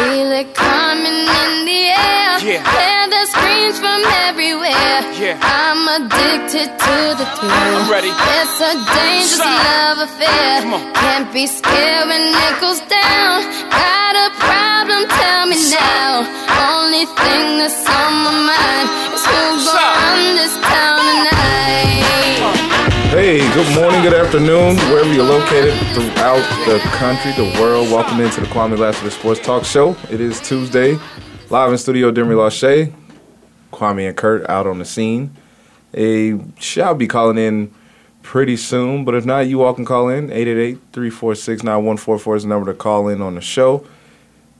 [0.00, 2.32] Feel it coming in the air.
[2.40, 2.64] Yeah.
[2.64, 4.96] Hear the screams from everywhere.
[5.20, 5.36] Yeah.
[5.44, 7.52] I'm addicted to the thrill.
[7.52, 8.08] I'm ready.
[8.08, 9.60] It's a dangerous Sign.
[9.60, 10.64] love affair.
[11.04, 13.44] Can't be scared when it goes down.
[13.68, 15.04] Got a problem?
[15.20, 16.24] Tell me now.
[16.72, 20.99] Only thing that's on my mind is who's gonna run this town
[23.54, 27.90] good morning, good afternoon, wherever you're located throughout the country, the world.
[27.90, 29.96] Welcome into the Kwamie Lassiter Sports Talk Show.
[30.08, 30.96] It is Tuesday,
[31.48, 32.94] live in studio, Demi Lachey.
[33.72, 35.34] Kwamie and Kurt out on the scene.
[35.94, 37.74] A shall be calling in
[38.22, 40.28] pretty soon, but if not, you all can call in.
[40.28, 43.84] 888-346-9144 is the number to call in on the show.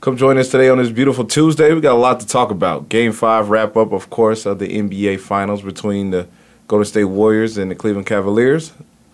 [0.01, 1.73] Come join us today on this beautiful Tuesday.
[1.73, 2.89] We got a lot to talk about.
[2.89, 6.27] Game five wrap up, of course, of the NBA Finals between the
[6.71, 8.71] Golden State Warriors and the Cleveland Cavaliers.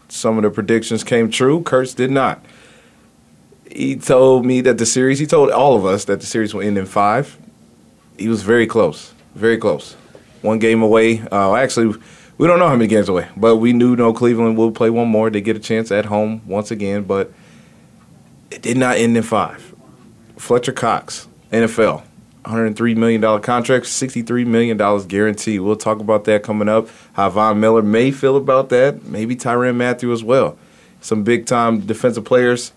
[0.10, 1.64] Some of the predictions came true.
[1.64, 2.46] Kurtz did not.
[3.72, 6.62] He told me that the series, he told all of us that the series will
[6.62, 7.36] end in five.
[8.16, 9.94] He was very close, very close.
[10.44, 11.22] One game away.
[11.32, 12.00] Uh, actually,
[12.38, 15.08] we don't know how many games away, but we knew no Cleveland will play one
[15.08, 15.32] more.
[15.32, 17.34] They get a chance at home once again, but
[18.52, 19.74] it did not end in five.
[20.38, 22.04] Fletcher Cox, NFL,
[22.48, 25.62] $103 million contract, $63 million guaranteed.
[25.62, 26.88] We'll talk about that coming up.
[27.14, 29.04] How Von Miller may feel about that.
[29.04, 30.58] Maybe Tyrann Mathieu as well.
[31.02, 32.72] Some big time defensive players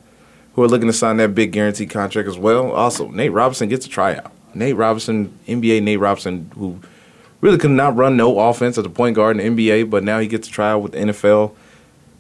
[0.55, 2.73] who are looking to sign that big guaranteed contract as well.
[2.73, 4.33] Also, Nate Robinson gets a tryout.
[4.55, 6.81] Nate Robinson, NBA Nate Robinson, who
[7.41, 10.19] really could not run no offense as a point guard in the NBA, but now
[10.19, 11.55] he gets a tryout with the NFL.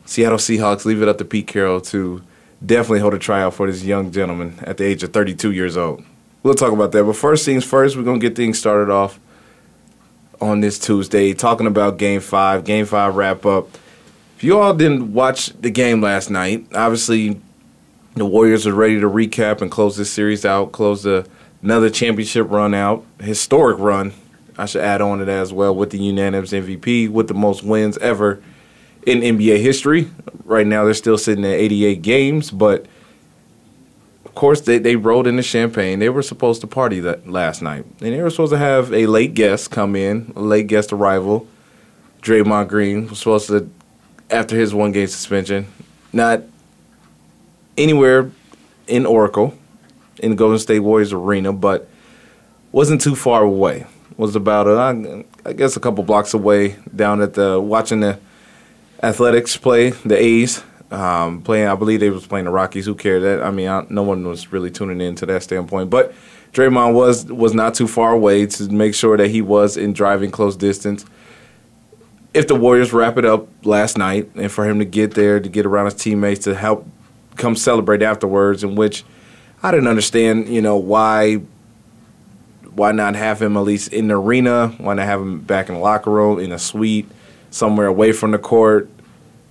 [0.07, 2.23] Seattle Seahawks leave it up to Pete Carroll to
[2.65, 6.05] definitely hold a tryout for this young gentleman at the age of 32 years old.
[6.43, 7.05] We'll talk about that.
[7.05, 9.21] But first things first, we're to get things started off
[10.41, 13.69] on this Tuesday, talking about Game 5, Game 5 wrap up.
[14.37, 17.39] If you all didn't watch the game last night, obviously
[18.15, 21.29] the Warriors are ready to recap and close this series out, close the,
[21.63, 24.15] another championship run out, historic run.
[24.57, 27.63] I should add on to that as well with the unanimous MVP, with the most
[27.63, 28.43] wins ever
[29.07, 30.11] in NBA history.
[30.45, 32.87] Right now, they're still sitting at 88 games, but
[34.41, 35.99] course, they, they rolled in the champagne.
[35.99, 39.07] They were supposed to party that last night, and they were supposed to have a
[39.07, 41.47] late guest come in, a late guest arrival.
[42.23, 43.71] Draymond Green was supposed to,
[44.31, 45.67] after his one game suspension,
[46.11, 46.43] not
[47.77, 48.31] anywhere
[48.87, 49.55] in Oracle,
[50.21, 51.87] in Golden State Warriors arena, but
[52.73, 53.87] wasn't too far away.
[54.17, 58.19] Was about a, I guess a couple blocks away down at the watching the
[59.03, 60.63] Athletics play the A's.
[60.91, 62.85] Um, playing, I believe they was playing the Rockies.
[62.85, 63.23] Who cared?
[63.23, 65.89] That I mean, I, no one was really tuning in to that standpoint.
[65.89, 66.13] But
[66.53, 70.31] Draymond was was not too far away to make sure that he was in driving
[70.31, 71.05] close distance.
[72.35, 75.49] If the Warriors wrap it up last night, and for him to get there to
[75.49, 76.87] get around his teammates to help
[77.37, 79.05] come celebrate afterwards, in which
[79.63, 81.41] I didn't understand, you know, why
[82.75, 84.69] why not have him at least in the arena?
[84.79, 87.09] Why not have him back in the locker room in a suite
[87.51, 88.89] somewhere away from the court?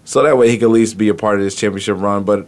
[0.10, 2.24] So that way he could at least be a part of this championship run.
[2.24, 2.48] But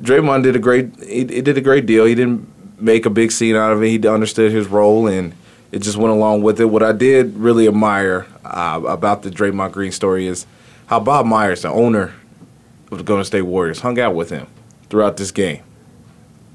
[0.00, 2.06] Draymond did a great he, he did a great deal.
[2.06, 3.88] He didn't make a big scene out of it.
[3.88, 5.34] He understood his role and
[5.72, 6.64] it just went along with it.
[6.64, 10.46] What I did really admire uh, about the Draymond Green story is
[10.86, 12.14] how Bob Myers, the owner
[12.90, 14.46] of the Golden State Warriors, hung out with him
[14.88, 15.62] throughout this game.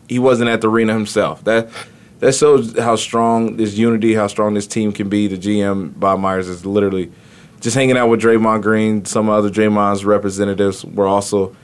[0.08, 1.44] He wasn't at the arena himself.
[1.44, 1.70] That
[2.18, 5.28] that shows how strong this unity, how strong this team can be.
[5.28, 7.12] The GM Bob Myers is literally
[7.60, 9.06] just hanging out with Draymond Green.
[9.06, 11.56] Some other Draymond's representatives were also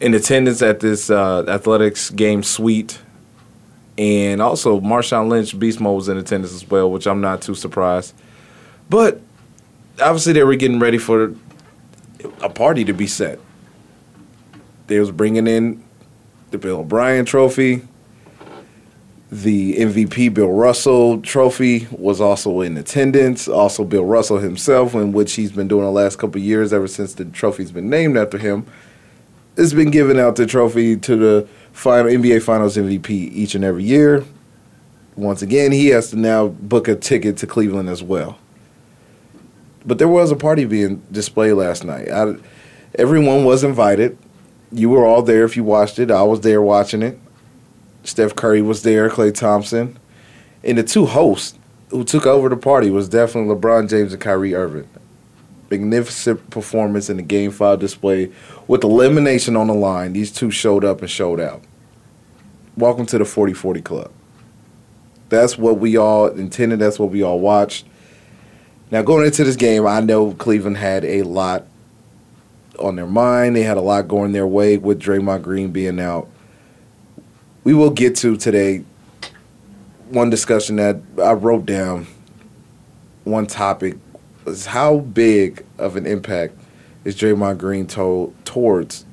[0.00, 3.00] in attendance at this uh, athletics game suite.
[3.96, 7.54] And also, Marshawn Lynch, Beast Mode, was in attendance as well, which I'm not too
[7.54, 8.14] surprised.
[8.90, 9.20] But
[10.00, 11.34] obviously, they were getting ready for
[12.40, 13.38] a party to be set.
[14.88, 15.84] They was bringing in
[16.50, 17.82] the Bill O'Brien Trophy.
[19.34, 23.48] The MVP Bill Russell Trophy was also in attendance.
[23.48, 27.14] Also, Bill Russell himself, in which he's been doing the last couple years, ever since
[27.14, 28.64] the trophy's been named after him,
[29.56, 33.82] has been giving out the trophy to the final NBA Finals MVP each and every
[33.82, 34.24] year.
[35.16, 38.38] Once again, he has to now book a ticket to Cleveland as well.
[39.84, 42.08] But there was a party being displayed last night.
[42.08, 42.36] I,
[42.94, 44.16] everyone was invited.
[44.70, 46.12] You were all there if you watched it.
[46.12, 47.18] I was there watching it.
[48.04, 49.98] Steph Curry was there, Klay Thompson.
[50.62, 51.58] And the two hosts
[51.88, 54.88] who took over the party was definitely LeBron James and Kyrie Irving.
[55.70, 58.30] Magnificent performance in the Game 5 display.
[58.68, 61.62] With elimination on the line, these two showed up and showed out.
[62.76, 64.12] Welcome to the 40-40 Club.
[65.30, 66.80] That's what we all intended.
[66.80, 67.86] That's what we all watched.
[68.90, 71.66] Now, going into this game, I know Cleveland had a lot
[72.78, 73.56] on their mind.
[73.56, 76.28] They had a lot going their way with Draymond Green being out.
[77.64, 78.84] We will get to today
[80.10, 82.06] one discussion that I wrote down.
[83.24, 83.96] One topic
[84.44, 86.58] was how big of an impact
[87.04, 89.06] is Draymond Green told towards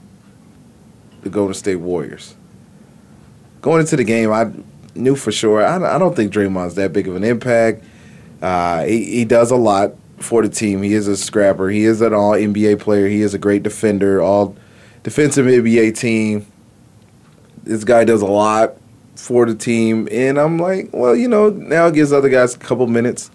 [1.21, 2.35] the Golden State Warriors.
[3.61, 4.51] Going into the game, I
[4.95, 5.65] knew for sure.
[5.65, 7.85] I, I don't think Draymond's that big of an impact.
[8.41, 10.81] Uh, he, he does a lot for the team.
[10.81, 11.69] He is a scrapper.
[11.69, 13.07] He is an all NBA player.
[13.07, 14.57] He is a great defender, all
[15.03, 16.50] defensive NBA team.
[17.63, 18.75] This guy does a lot
[19.15, 20.07] for the team.
[20.11, 23.29] And I'm like, well, you know, now it gives other guys a couple minutes,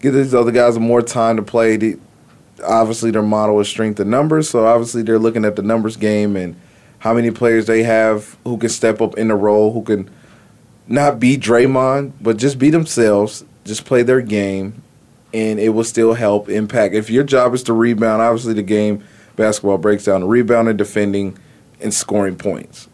[0.00, 1.76] give these other guys more time to play.
[1.76, 1.98] The,
[2.64, 4.48] obviously, their model is strength in numbers.
[4.50, 6.56] So obviously, they're looking at the numbers game and
[6.98, 10.10] how many players they have who can step up in the role, who can
[10.86, 14.82] not be Draymond, but just be themselves, just play their game,
[15.34, 16.94] and it will still help impact.
[16.94, 19.04] If your job is to rebound, obviously the game
[19.34, 21.36] basketball breaks down rebounding, defending,
[21.80, 22.88] and scoring points.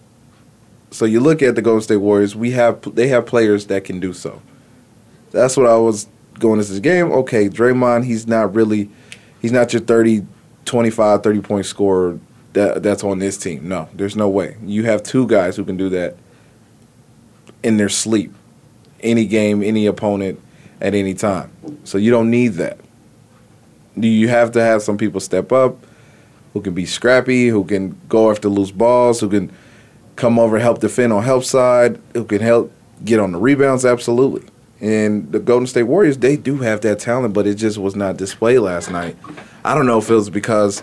[0.92, 3.98] So you look at the Golden State Warriors, we have they have players that can
[3.98, 4.42] do so.
[5.30, 6.06] That's what I was
[6.38, 7.10] going into this game.
[7.10, 8.90] Okay, Draymond, he's not really
[9.40, 10.26] he's not your 30
[10.64, 12.20] 25 30 point scorer
[12.52, 13.66] that that's on this team.
[13.66, 14.56] No, there's no way.
[14.62, 16.16] You have two guys who can do that
[17.62, 18.34] in their sleep.
[19.00, 20.40] Any game, any opponent
[20.80, 21.50] at any time.
[21.84, 22.78] So you don't need that.
[23.96, 25.76] You have to have some people step up
[26.52, 29.50] who can be scrappy, who can go after loose balls, who can
[30.22, 32.70] come over help defend on help side, who can help
[33.04, 34.48] get on the rebounds absolutely.
[34.80, 38.18] And the Golden State Warriors, they do have that talent, but it just was not
[38.18, 39.16] displayed last night.
[39.64, 40.80] I don't know if it was because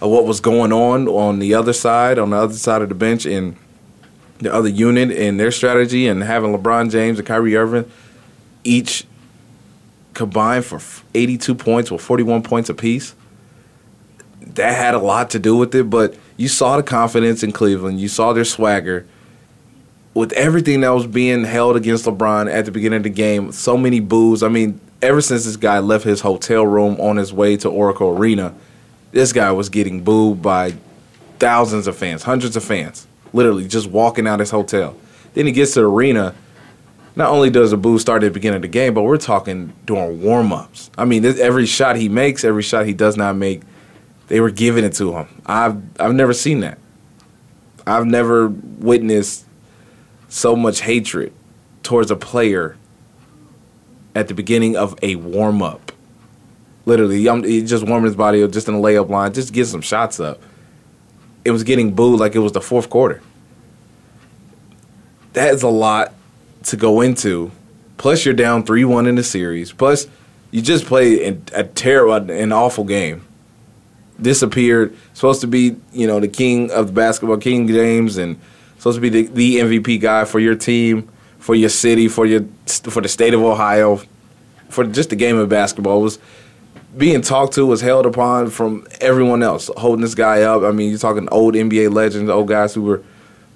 [0.00, 2.94] of what was going on on the other side, on the other side of the
[2.94, 3.56] bench, and
[4.38, 7.90] the other unit and their strategy, and having LeBron James and Kyrie Irving
[8.64, 9.06] each
[10.14, 10.80] combined for
[11.14, 13.14] 82 points or 41 points apiece.
[14.58, 18.00] That had a lot to do with it, but you saw the confidence in Cleveland.
[18.00, 19.06] You saw their swagger.
[20.14, 23.76] With everything that was being held against LeBron at the beginning of the game, so
[23.76, 24.42] many boos.
[24.42, 28.08] I mean, ever since this guy left his hotel room on his way to Oracle
[28.08, 28.52] Arena,
[29.12, 30.74] this guy was getting booed by
[31.38, 34.96] thousands of fans, hundreds of fans, literally just walking out his hotel.
[35.34, 36.34] Then he gets to the arena
[37.14, 39.72] not only does the boo start at the beginning of the game, but we're talking
[39.86, 40.90] during warm ups.
[40.98, 43.62] I mean, this, every shot he makes, every shot he does not make,
[44.28, 45.42] they were giving it to him.
[45.44, 46.78] I've I've never seen that.
[47.86, 49.46] I've never witnessed
[50.28, 51.32] so much hatred
[51.82, 52.76] towards a player
[54.14, 55.92] at the beginning of a warm up.
[56.84, 59.66] Literally, I'm um, just warming his body up, just in a layup line, just get
[59.66, 60.40] some shots up.
[61.44, 63.22] It was getting booed like it was the fourth quarter.
[65.34, 66.12] That is a lot
[66.64, 67.50] to go into.
[67.96, 69.72] Plus, you're down three one in the series.
[69.72, 70.06] Plus,
[70.50, 73.27] you just played a terrible, an awful game.
[74.20, 74.96] Disappeared.
[75.14, 78.38] Supposed to be, you know, the king of the basketball, King James, and
[78.76, 82.44] supposed to be the, the MVP guy for your team, for your city, for your
[82.66, 84.00] for the state of Ohio,
[84.68, 86.00] for just the game of basketball.
[86.00, 86.18] Was
[86.96, 90.62] being talked to, was held upon from everyone else, holding this guy up.
[90.62, 93.02] I mean, you're talking old NBA legends, old guys who were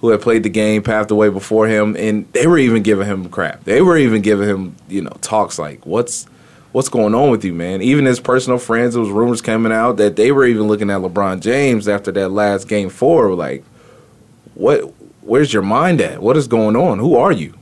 [0.01, 3.29] who had played the game, passed away before him, and they were even giving him
[3.29, 3.63] crap.
[3.65, 6.27] They were even giving him, you know, talks like, "What's
[6.73, 9.97] what's going on with you, man?" Even his personal friends, there was rumors coming out
[9.99, 13.65] that they were even looking at LeBron James after that last game four, like,
[14.55, 14.93] "What?
[15.23, 16.21] Where's your mind at?
[16.21, 16.99] What is going on?
[16.99, 17.55] Who are you?"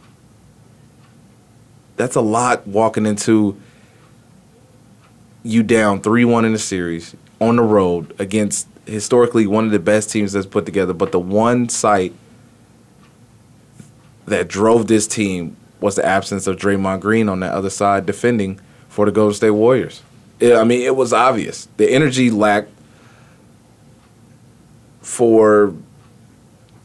[1.97, 3.57] That's a lot walking into
[5.43, 9.79] you down three one in the series on the road against historically one of the
[9.79, 12.13] best teams that's put together, but the one site
[14.27, 18.61] that drove this team was the absence of Draymond Green on that other side defending
[18.91, 20.03] for the Golden State Warriors.
[20.39, 21.67] It, I mean, it was obvious.
[21.79, 22.71] The energy lacked
[25.01, 25.73] for,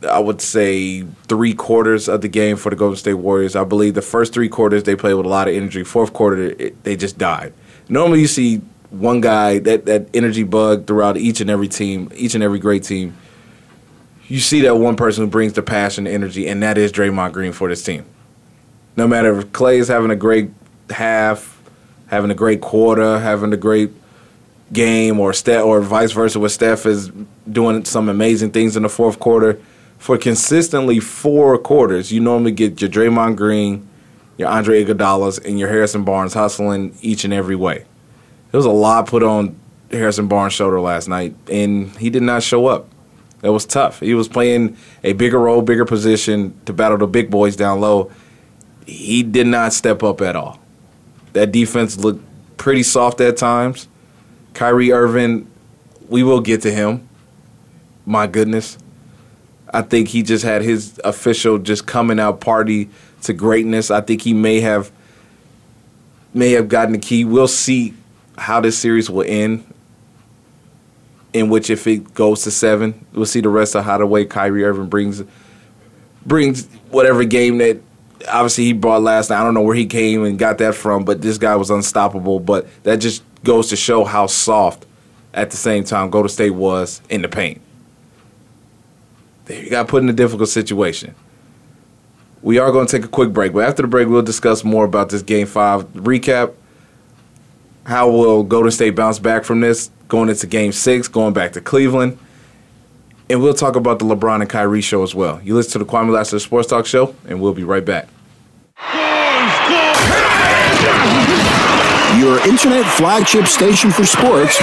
[0.08, 3.58] I would say, three quarters of the game for the Golden State Warriors.
[3.58, 5.84] I believe the first three quarters they played with a lot of energy.
[5.84, 7.54] Fourth quarter, it, they just died.
[7.90, 12.34] Normally, you see one guy that that energy bug throughout each and every team, each
[12.36, 13.18] and every great team
[14.28, 17.34] you see that one person who brings the passion, the energy, and that is Draymond
[17.34, 18.06] Green for this team.
[18.98, 20.52] No matter if Klay is having a great
[20.90, 21.55] half,
[22.08, 23.92] having a great quarter, having a great
[24.74, 27.12] game, or Steph, or vice versa, where Steph is
[27.50, 29.60] doing some amazing things in the fourth quarter.
[29.98, 33.88] For consistently four quarters, you normally get your Draymond Green,
[34.38, 37.86] your Andre Iguodala's, and your Harrison Barnes hustling each and every way.
[38.52, 39.56] There was a lot put on
[39.92, 42.90] Harrison Barnes' shoulder last night, and he did not show up.
[43.42, 44.00] It was tough.
[44.00, 48.12] He was playing a bigger role, bigger position to battle the big boys down low.
[48.86, 50.60] He did not step up at all.
[51.36, 52.24] That defense looked
[52.56, 53.90] pretty soft at times.
[54.54, 55.52] Kyrie Irving,
[56.08, 57.10] we will get to him.
[58.06, 58.78] My goodness.
[59.74, 62.90] I think he just had his official just coming out party
[63.24, 63.92] to greatness.
[63.92, 64.94] I think he may have
[66.34, 67.26] may have gotten the key.
[67.26, 67.94] We'll see
[68.38, 69.70] how this series will end.
[71.34, 74.24] In which, if it goes to seven, we'll see the rest of how the way
[74.24, 75.22] Kyrie Irving brings
[76.26, 77.82] brings whatever game that
[78.28, 79.40] obviously he brought last night.
[79.40, 82.40] I don't know where he came and got that from, but this guy was unstoppable.
[82.40, 84.86] But that just goes to show how soft
[85.34, 87.62] at the same time Golden State was in the paint.
[89.50, 91.14] You got put in a difficult situation.
[92.42, 94.86] We are going to take a quick break, but after the break, we'll discuss more
[94.86, 96.54] about this Game 5 recap.
[97.86, 101.62] How will Golden State bounce back from this going into Game 6, going back to
[101.62, 102.18] Cleveland?
[103.30, 105.42] And we'll talk about the LeBron and Kyrie show as well.
[105.44, 108.08] You listen to the Kwamie Lassiter Sports Talk Show, and we'll be right back.
[112.20, 114.58] Your internet flagship station for sports.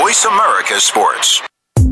[0.00, 1.42] Voice America Sports.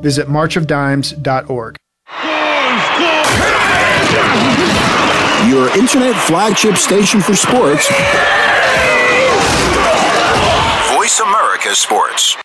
[0.00, 1.76] Visit marchofdimes.org.
[5.48, 7.88] Your internet flagship station for sports.
[10.94, 12.36] Voice America Sports.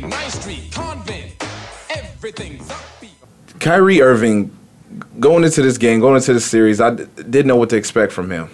[0.00, 1.32] 129th Street, convent.
[1.90, 3.60] Everything's upbeat.
[3.60, 4.56] Kyrie Irving,
[5.20, 8.12] going into this game, going into this series, I d- didn't know what to expect
[8.12, 8.48] from him.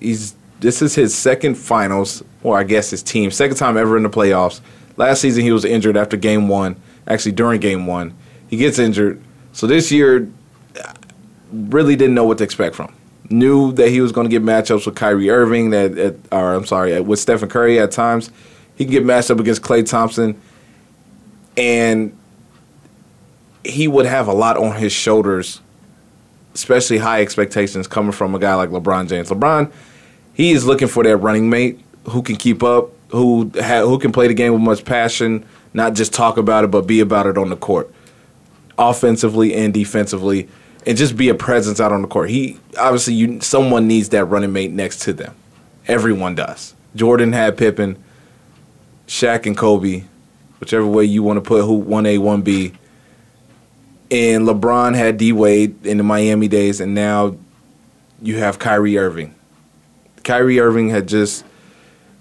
[0.00, 4.02] He's this is his second finals, or I guess his team second time ever in
[4.02, 4.60] the playoffs.
[4.96, 6.76] Last season he was injured after game one,
[7.08, 8.14] actually during game one,
[8.48, 9.20] he gets injured.
[9.52, 10.28] So this year,
[11.52, 12.94] really didn't know what to expect from.
[13.30, 16.66] Knew that he was going to get matchups with Kyrie Irving, that at, or I'm
[16.66, 18.30] sorry, with Stephen Curry at times.
[18.74, 20.40] He can get matched up against Klay Thompson,
[21.56, 22.16] and
[23.64, 25.60] he would have a lot on his shoulders,
[26.54, 29.30] especially high expectations coming from a guy like LeBron James.
[29.30, 29.72] LeBron,
[30.34, 34.12] he is looking for that running mate who can keep up, who ha- who can
[34.12, 35.44] play the game with much passion,
[35.74, 37.92] not just talk about it, but be about it on the court,
[38.78, 40.48] offensively and defensively,
[40.86, 42.30] and just be a presence out on the court.
[42.30, 45.34] He obviously you someone needs that running mate next to them.
[45.86, 46.74] Everyone does.
[46.94, 48.02] Jordan had Pippen,
[49.06, 50.04] Shaq and Kobe,
[50.62, 52.72] whichever way you want to put who one A one B
[54.12, 57.34] and LeBron had D Wade in the Miami days, and now
[58.20, 59.34] you have Kyrie Irving.
[60.22, 61.46] Kyrie Irving had just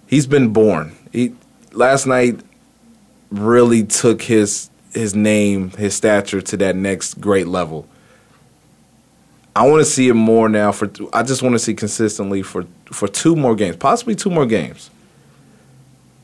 [0.08, 0.96] he's been born.
[1.12, 1.36] He
[1.74, 2.40] last night
[3.30, 7.88] really took his his name, his stature to that next great level.
[9.54, 12.66] I want to see it more now for I just want to see consistently for
[12.86, 14.91] for two more games, possibly two more games.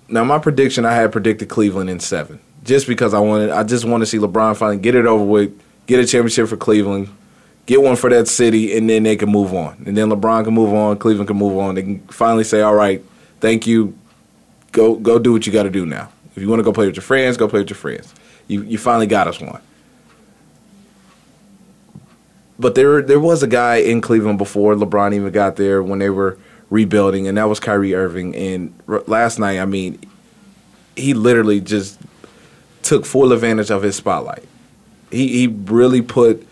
[0.10, 3.86] Now my prediction I had predicted Cleveland in 7 just because I wanted I just
[3.86, 5.52] want to see LeBron finally get it over with,
[5.86, 7.10] get a championship for Cleveland,
[7.66, 9.84] get one for that city and then they can move on.
[9.86, 11.76] And then LeBron can move on, Cleveland can move on.
[11.76, 13.04] They can finally say, "All right,
[13.40, 13.98] thank you.
[14.72, 16.10] Go go do what you got to do now.
[16.36, 18.14] If you want to go play with your friends, go play with your friends.
[18.48, 19.62] You you finally got us one."
[22.60, 26.10] But there there was a guy in Cleveland before LeBron even got there when they
[26.10, 26.38] were
[26.70, 28.36] rebuilding, and that was Kyrie Irving.
[28.36, 30.00] And r- last night, I mean,
[30.96, 32.00] he literally just
[32.84, 34.46] took full advantage of his spotlight.
[35.12, 36.48] He he really put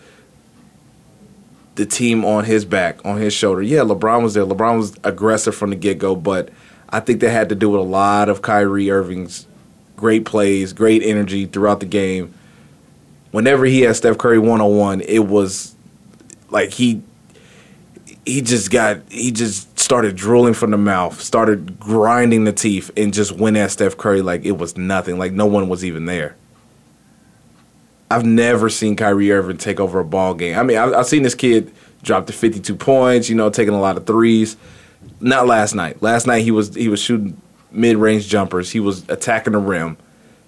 [1.76, 3.62] the team on his back, on his shoulder.
[3.62, 4.44] Yeah, LeBron was there.
[4.44, 6.48] LeBron was aggressive from the get go, but
[6.88, 9.46] I think that had to do with a lot of Kyrie Irving's
[9.96, 12.32] great plays, great energy throughout the game.
[13.32, 15.74] Whenever he had Steph Curry one on one, it was
[16.48, 17.02] like he
[18.24, 23.14] he just got he just started drooling from the mouth, started grinding the teeth, and
[23.14, 26.34] just went at Steph Curry like it was nothing, like no one was even there.
[28.10, 30.58] I've never seen Kyrie Irving take over a ball game.
[30.58, 33.80] I mean, I've, I've seen this kid drop to 52 points, you know, taking a
[33.80, 34.56] lot of threes.
[35.20, 36.02] Not last night.
[36.02, 37.40] Last night he was he was shooting
[37.70, 38.72] mid range jumpers.
[38.72, 39.96] He was attacking the rim.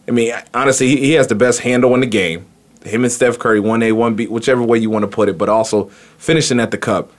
[0.09, 2.45] I mean, honestly, he, he has the best handle in the game.
[2.85, 5.39] Him and Steph Curry, one A, one B, whichever way you want to put it,
[5.39, 5.85] but also
[6.19, 7.13] finishing at the cup.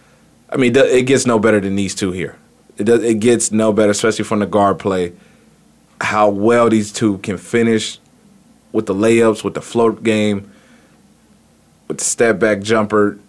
[0.52, 2.36] I mean, it gets no better than these two here.
[2.78, 3.04] It does.
[3.04, 5.14] It gets no better, especially from the guard play.
[6.02, 8.00] How well these two can finish
[8.72, 10.52] with the layups, with the float game,
[11.88, 13.20] with the step back jumper.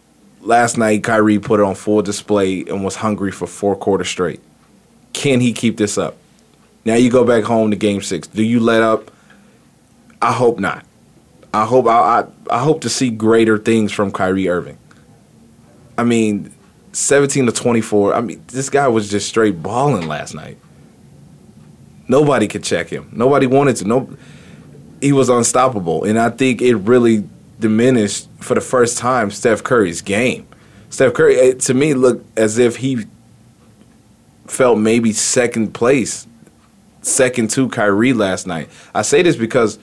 [0.41, 4.41] Last night, Kyrie put it on full display and was hungry for four quarters straight.
[5.12, 6.17] Can he keep this up?
[6.85, 8.27] Now you go back home to Game Six.
[8.29, 9.11] Do you let up?
[10.23, 10.87] I hope not.
[11.53, 14.79] I hope I, I I hope to see greater things from Kyrie Irving.
[15.99, 16.55] I mean,
[16.93, 18.15] 17 to 24.
[18.15, 20.59] I mean, this guy was just straight balling last night.
[22.09, 23.09] Nobody could check him.
[23.13, 23.85] Nobody wanted to.
[23.85, 24.17] No,
[25.01, 27.25] he was unstoppable, and I think it really
[27.61, 30.47] diminished for the first time Steph Curry's game.
[30.89, 33.07] Steph Curry, it, to me, looked as if he
[34.47, 36.27] felt maybe second place,
[37.03, 38.69] second to Kyrie last night.
[38.93, 39.79] I say this because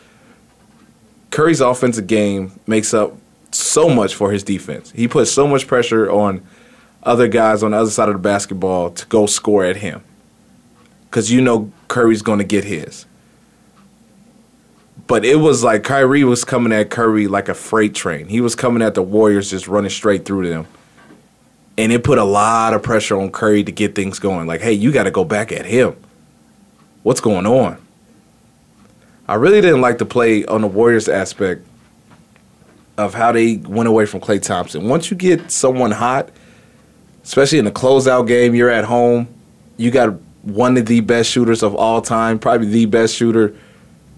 [1.32, 3.14] Curry's offensive game makes up
[3.52, 4.92] so much for his defense.
[4.92, 6.46] He puts so much pressure on
[7.08, 10.04] other guys on the other side of the basketball to go score at him.
[11.06, 13.06] Because you know Curry's going to get his.
[15.08, 18.28] But it was like Kyrie was coming at Curry like a freight train.
[18.28, 20.68] He was coming at the Warriors just running straight through them.
[21.78, 24.46] And it put a lot of pressure on Curry to get things going.
[24.46, 25.96] Like, hey, you got to go back at him.
[27.04, 27.78] What's going on?
[29.30, 31.66] I really didn't like the play on the Warriors aspect
[32.98, 34.90] of how they went away from Klay Thompson.
[34.90, 36.30] Once you get someone hot,
[37.28, 39.28] especially in a closeout game, you're at home,
[39.76, 43.54] you got one of the best shooters of all time, probably the best shooter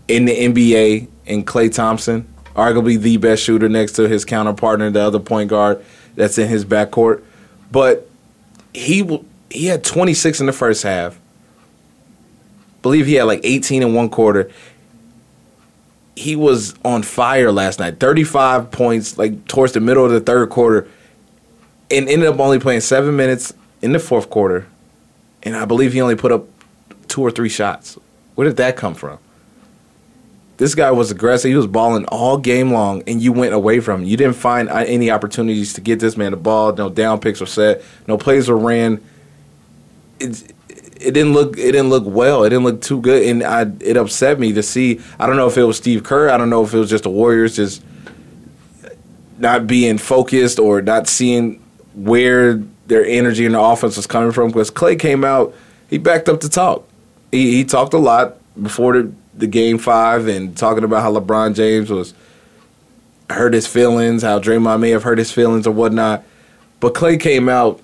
[0.08, 5.02] in the NBA in Klay Thompson, arguably the best shooter next to his counterpartner, the
[5.02, 7.24] other point guard that's in his backcourt.
[7.72, 8.08] But
[8.76, 11.20] he he had 26 in the first half.
[12.84, 14.52] Believe he had like 18 in one quarter.
[16.16, 18.00] He was on fire last night.
[18.00, 20.88] 35 points like towards the middle of the third quarter
[21.92, 24.68] and ended up only playing 7 minutes in the fourth quarter.
[25.44, 26.46] And I believe he only put up
[27.08, 27.98] two or three shots.
[28.36, 29.20] Where did that come from?
[30.58, 31.48] This guy was aggressive.
[31.48, 34.08] He was balling all game long, and you went away from him.
[34.08, 36.74] You didn't find uh, any opportunities to get this man the ball.
[36.74, 37.82] No down picks were set.
[38.08, 39.02] No plays were ran.
[40.20, 40.54] It,
[41.00, 41.58] it didn't look.
[41.58, 42.44] It didn't look well.
[42.44, 45.00] It didn't look too good, and I, it upset me to see.
[45.18, 46.30] I don't know if it was Steve Kerr.
[46.30, 47.82] I don't know if it was just the Warriors just
[49.38, 52.56] not being focused or not seeing where
[52.88, 54.50] their energy in the offense was coming from.
[54.50, 55.54] Because Klay came out,
[55.90, 56.88] he backed up the talk.
[57.32, 61.56] He, he talked a lot before the the game five and talking about how LeBron
[61.56, 62.14] James was
[63.30, 66.24] hurt his feelings, how Draymond may have hurt his feelings or whatnot.
[66.80, 67.80] But Klay came out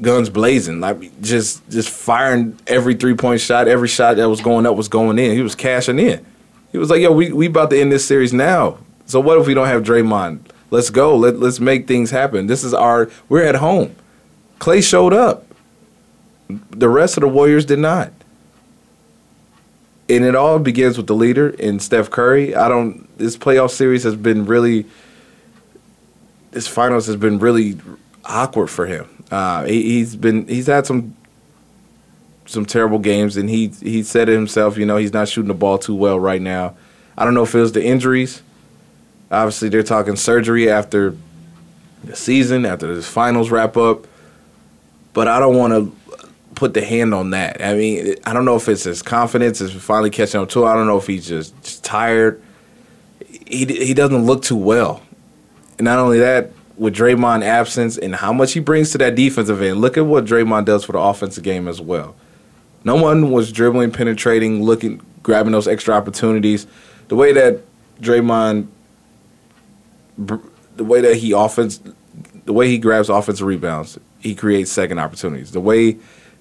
[0.00, 4.66] guns blazing, like just just firing every three point shot, every shot that was going
[4.66, 5.32] up was going in.
[5.32, 6.24] He was cashing in.
[6.72, 8.78] He was like, "Yo, we we about to end this series now.
[9.06, 10.40] So what if we don't have Draymond?
[10.70, 11.16] Let's go.
[11.16, 12.46] Let let's make things happen.
[12.46, 13.94] This is our we're at home."
[14.58, 15.46] Klay showed up.
[16.48, 18.12] The rest of the Warriors did not
[20.08, 22.54] and it all begins with the leader in Steph Curry.
[22.54, 23.06] I don't.
[23.18, 24.86] This playoff series has been really.
[26.50, 27.76] This finals has been really
[28.24, 29.08] awkward for him.
[29.30, 31.16] Uh, he, has been he's had some
[32.46, 34.76] some terrible games, and he he said it himself.
[34.76, 36.76] You know, he's not shooting the ball too well right now.
[37.16, 38.42] I don't know if it was the injuries.
[39.34, 41.16] Obviously, they're talking surgery after
[42.02, 44.06] the season, after the finals wrap up.
[45.12, 47.62] But I don't want to put the hand on that.
[47.62, 50.64] I mean, I don't know if it's his confidence is finally catching up to.
[50.64, 52.42] I don't know if he's just, just tired.
[53.46, 55.02] He he doesn't look too well,
[55.78, 59.60] and not only that, with Draymond absence and how much he brings to that defensive
[59.62, 59.80] end.
[59.80, 62.16] Look at what Draymond does for the offensive game as well.
[62.84, 66.66] No one was dribbling, penetrating, looking, grabbing those extra opportunities.
[67.08, 67.60] The way that
[68.00, 68.68] Draymond,
[70.18, 71.80] the way that he offense,
[72.44, 75.52] the way he grabs offensive rebounds, he creates second opportunities.
[75.52, 75.98] The way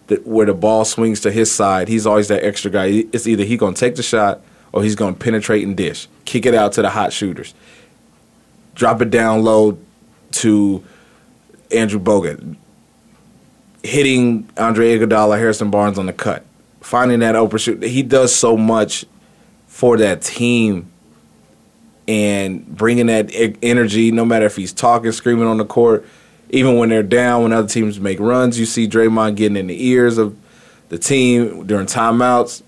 [0.08, 3.06] that where the ball swings to his side, he's always that extra guy.
[3.14, 6.54] It's either he gonna take the shot or he's gonna penetrate and dish, kick it
[6.54, 7.54] out to the hot shooters,
[8.76, 9.78] drop it down low
[10.32, 10.84] to
[11.72, 12.56] Andrew Bogut,
[13.84, 16.46] hitting Andre Iguodala, Harrison Barnes on the cut,
[16.82, 17.84] finding that open shoot.
[17.84, 19.06] He does so much
[19.68, 20.92] for that team
[22.08, 26.06] and bringing that energy, no matter if he's talking, screaming on the court,
[26.50, 29.88] even when they're down, when other teams make runs, you see Draymond getting in the
[29.88, 30.38] ears of
[30.90, 32.62] the team during timeouts.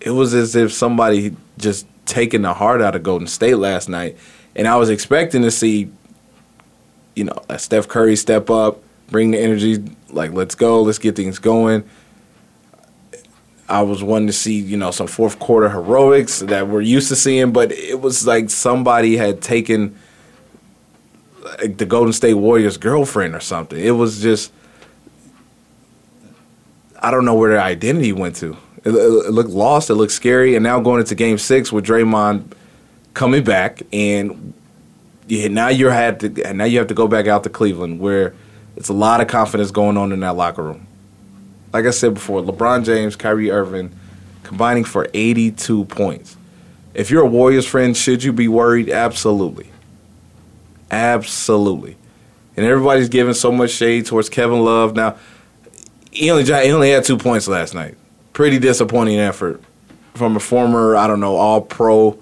[0.00, 4.16] It was as if somebody just taking the heart out of Golden State last night.
[4.56, 5.90] And I was expecting to see,
[7.14, 11.38] you know, Steph Curry step up, bring the energy, like, let's go, let's get things
[11.38, 11.84] going.
[13.68, 17.16] I was wanting to see, you know, some fourth quarter heroics that we're used to
[17.16, 19.96] seeing, but it was like somebody had taken
[21.58, 23.78] like the Golden State Warriors girlfriend or something.
[23.78, 24.52] It was just
[27.04, 28.56] I don't know where their identity went to.
[28.84, 29.90] It, it, looked lost.
[29.90, 30.56] It looked scary.
[30.56, 32.52] And now going into Game Six with Draymond
[33.12, 34.54] coming back, and
[35.28, 38.34] now you had to now you have to go back out to Cleveland, where
[38.76, 40.86] it's a lot of confidence going on in that locker room.
[41.74, 43.90] Like I said before, LeBron James, Kyrie Irving,
[44.44, 46.36] combining for 82 points.
[46.94, 48.88] If you're a Warriors friend, should you be worried?
[48.88, 49.68] Absolutely.
[50.92, 51.96] Absolutely.
[52.56, 54.94] And everybody's giving so much shade towards Kevin Love.
[54.94, 55.16] Now,
[56.12, 57.96] he only he only had two points last night.
[58.32, 59.60] Pretty disappointing effort
[60.14, 62.16] from a former, I don't know, all pro,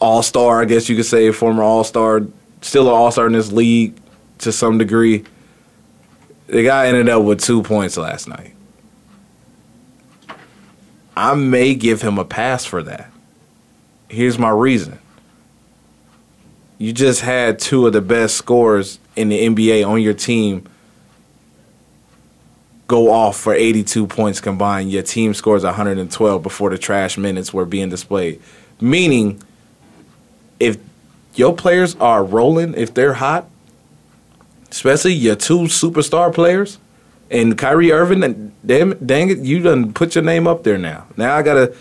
[0.00, 2.22] all star, I guess you could say, former all star,
[2.62, 3.94] still an all star in this league
[4.38, 5.24] to some degree.
[6.50, 8.54] The guy ended up with two points last night.
[11.16, 13.08] I may give him a pass for that.
[14.08, 14.98] Here's my reason.
[16.78, 20.66] You just had two of the best scorers in the NBA on your team
[22.88, 24.90] go off for 82 points combined.
[24.90, 28.42] Your team scores 112 before the trash minutes were being displayed.
[28.80, 29.40] Meaning,
[30.58, 30.78] if
[31.36, 33.48] your players are rolling, if they're hot,
[34.70, 36.78] especially your two superstar players,
[37.30, 41.06] and Kyrie Irving, and damn, dang it, you done put your name up there now.
[41.16, 41.74] Now I gotta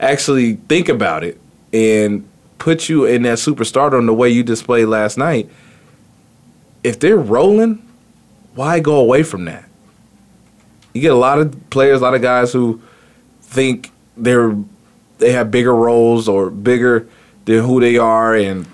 [0.00, 1.40] actually think about it
[1.72, 2.28] and
[2.58, 5.48] put you in that superstardom the way you displayed last night.
[6.82, 7.86] If they're rolling,
[8.54, 9.68] why go away from that?
[10.92, 12.80] You get a lot of players, a lot of guys who
[13.42, 14.56] think they're
[15.18, 17.08] they have bigger roles or bigger
[17.44, 18.66] than who they are and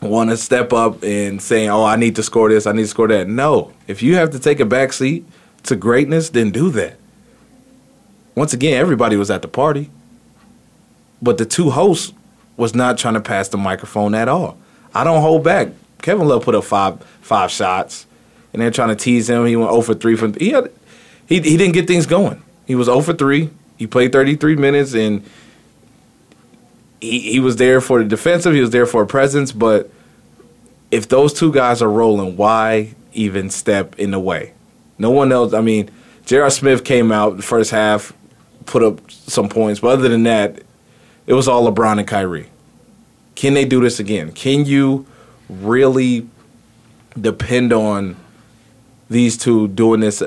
[0.00, 2.88] want to step up and saying, "Oh, I need to score this, I need to
[2.88, 5.24] score that." No, if you have to take a back seat
[5.64, 6.98] to greatness, then do that.
[8.34, 9.90] Once again, everybody was at the party,
[11.20, 12.12] but the two hosts
[12.56, 14.56] was not trying to pass the microphone at all.
[14.94, 15.68] I don't hold back.
[16.02, 18.06] Kevin Love put up five five shots,
[18.52, 19.46] and they're trying to tease him.
[19.46, 20.70] He went 0 for three from he had,
[21.26, 22.42] he he didn't get things going.
[22.66, 23.50] He was 0 for three.
[23.76, 25.24] He played 33 minutes and
[27.00, 29.90] he, he was there for the defensive, he was there for a presence, but
[30.90, 34.52] if those two guys are rolling, why even step in the way?
[34.98, 35.52] No one else.
[35.52, 35.90] I mean,
[36.26, 36.50] J.R.
[36.50, 38.12] Smith came out the first half,
[38.66, 40.62] put up some points, but other than that,
[41.26, 42.48] it was all LeBron and Kyrie.
[43.34, 44.32] Can they do this again?
[44.32, 45.06] Can you
[45.48, 46.28] really
[47.20, 48.16] depend on
[49.08, 50.22] these two doing this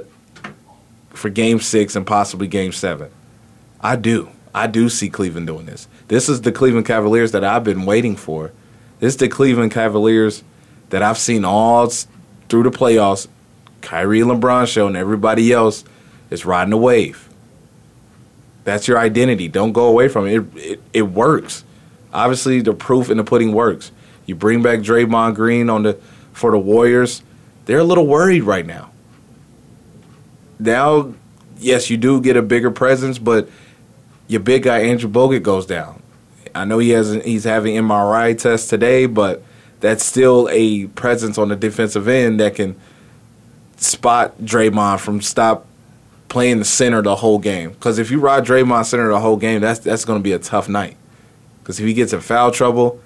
[1.10, 3.12] for game six and possibly game seven?
[3.82, 4.30] I do.
[4.54, 5.88] I do see Cleveland doing this.
[6.08, 8.52] This is the Cleveland Cavaliers that I've been waiting for.
[9.00, 10.44] This is the Cleveland Cavaliers
[10.90, 11.90] that I've seen all
[12.50, 13.28] through the playoffs.
[13.82, 15.84] Kyrie LeBron show, and everybody else
[16.30, 17.30] is riding the wave.
[18.64, 19.48] That's your identity.
[19.48, 20.34] Don't go away from it.
[20.34, 20.84] It, it.
[20.94, 21.64] it works.
[22.14, 23.92] Obviously, the proof in the pudding works.
[24.26, 25.94] You bring back Draymond Green on the
[26.34, 27.24] for the Warriors.
[27.66, 28.92] They're a little worried right now.
[30.60, 31.14] Now,
[31.58, 33.50] yes, you do get a bigger presence, but
[34.32, 36.02] your big guy Andrew Bogut goes down.
[36.56, 39.44] I know he has he's having MRI tests today, but
[39.82, 42.78] that's still a presence on the defensive end that can
[43.76, 45.66] spot Draymond from stop
[46.30, 47.72] playing the center the whole game.
[47.72, 50.40] Because if you ride Draymond center the whole game, that's that's going to be a
[50.40, 50.96] tough night.
[51.60, 53.02] Because if he gets in foul trouble,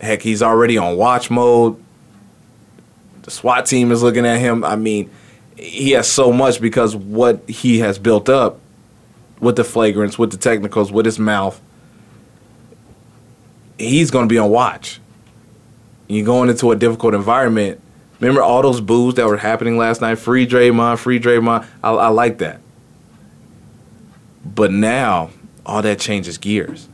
[0.00, 1.76] heck, he's already on watch mode.
[3.22, 4.64] The SWAT team is looking at him.
[4.64, 5.10] I mean,
[5.56, 8.58] he has so much because what he has built up
[9.42, 11.60] with the flagrants, with the technicals, with his mouth.
[13.76, 15.00] He's going to be on watch.
[16.06, 17.80] You're going into a difficult environment.
[18.20, 20.14] Remember all those boos that were happening last night?
[20.14, 21.66] Free Draymond, free Draymond.
[21.82, 22.60] I, I like that.
[24.44, 25.30] But now,
[25.66, 26.88] all that changes gears.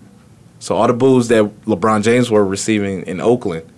[0.59, 3.71] So all the boos that LeBron James were receiving in Oakland,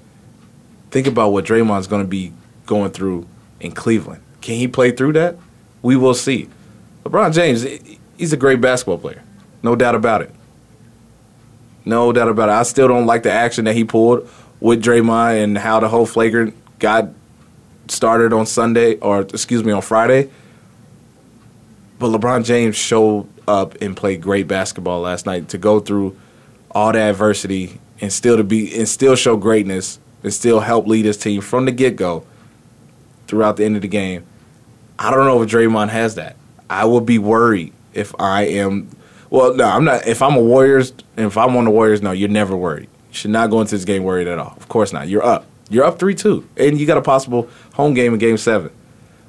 [0.92, 2.32] think about what Draymond's going to be
[2.66, 3.26] going through
[3.58, 4.22] in Cleveland.
[4.40, 5.36] Can he play through that?
[5.82, 6.48] We will see.
[7.04, 9.22] LeBron James, he's a great basketball player,
[9.62, 10.30] no doubt about it.
[11.86, 12.52] No doubt about it.
[12.52, 14.28] I still don't like the action that he pulled
[14.60, 17.08] with Draymond and how the whole flagrant got
[17.88, 20.30] started on Sunday, or excuse me, on Friday.
[21.98, 25.48] But LeBron James showed up and played great basketball last night.
[25.48, 26.16] To go through
[26.70, 31.06] all the adversity and still to be and still show greatness and still help lead
[31.06, 32.24] his team from the get go
[33.26, 34.24] throughout the end of the game.
[34.98, 36.36] I don't know if Draymond has that.
[36.68, 38.88] I would be worried if I am.
[39.30, 40.06] Well, no, I'm not.
[40.06, 42.88] If I'm a Warriors, if I'm on the Warriors, no, you're never worried.
[43.10, 44.54] You should not go into this game worried at all.
[44.56, 45.08] Of course not.
[45.08, 45.46] You're up.
[45.68, 48.72] You're up three two, and you got a possible home game in Game Seven.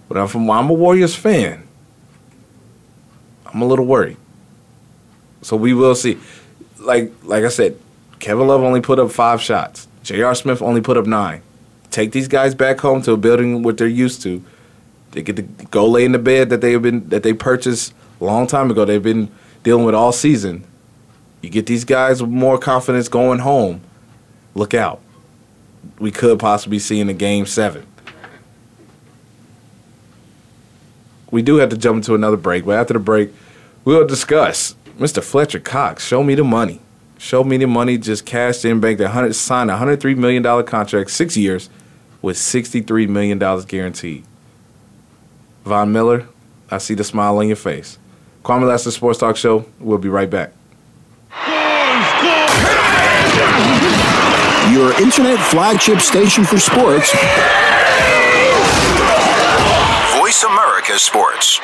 [0.08, 1.68] But I'm, I'm a Warriors fan,
[3.46, 4.18] I'm a little worried.
[5.42, 6.18] So we will see.
[6.80, 7.78] Like like I said,
[8.20, 9.88] Kevin Love only put up five shots.
[10.04, 10.34] J.R.
[10.34, 11.42] Smith only put up nine.
[11.92, 14.44] Take these guys back home to a building what they're used to.
[15.12, 17.94] They get to go lay in the bed that they've been that they purchased
[18.26, 18.86] long time ago.
[18.86, 19.32] They've been
[19.64, 20.66] dealing with all season.
[21.42, 23.82] You get these guys with more confidence going home.
[24.54, 25.02] Look out.
[26.00, 27.86] We could possibly see in a game seven.
[31.32, 33.32] We do have to jump into another break, but after the break,
[33.86, 35.24] we'll discuss Mr.
[35.24, 36.06] Fletcher Cox.
[36.06, 36.82] Show me the money.
[37.18, 37.98] Show me the money.
[37.98, 41.70] Just cashed in, banked a hundred, signed a hundred three million dollar contract, six years,
[42.22, 44.26] with sixty three million dollars guaranteed.
[45.64, 46.28] Von Miller,
[46.70, 47.98] I see the smile on your face.
[48.44, 49.66] Kwamie Lassiter Sports Talk Show.
[49.80, 50.52] We'll be right back.
[54.72, 57.12] Your internet flagship station for sports.
[60.18, 61.60] Voice America Sports.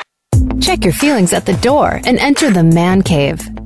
[0.60, 3.40] Check your feelings at the door and enter the man cave.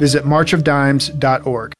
[0.00, 1.72] Visit marchofdimes.org.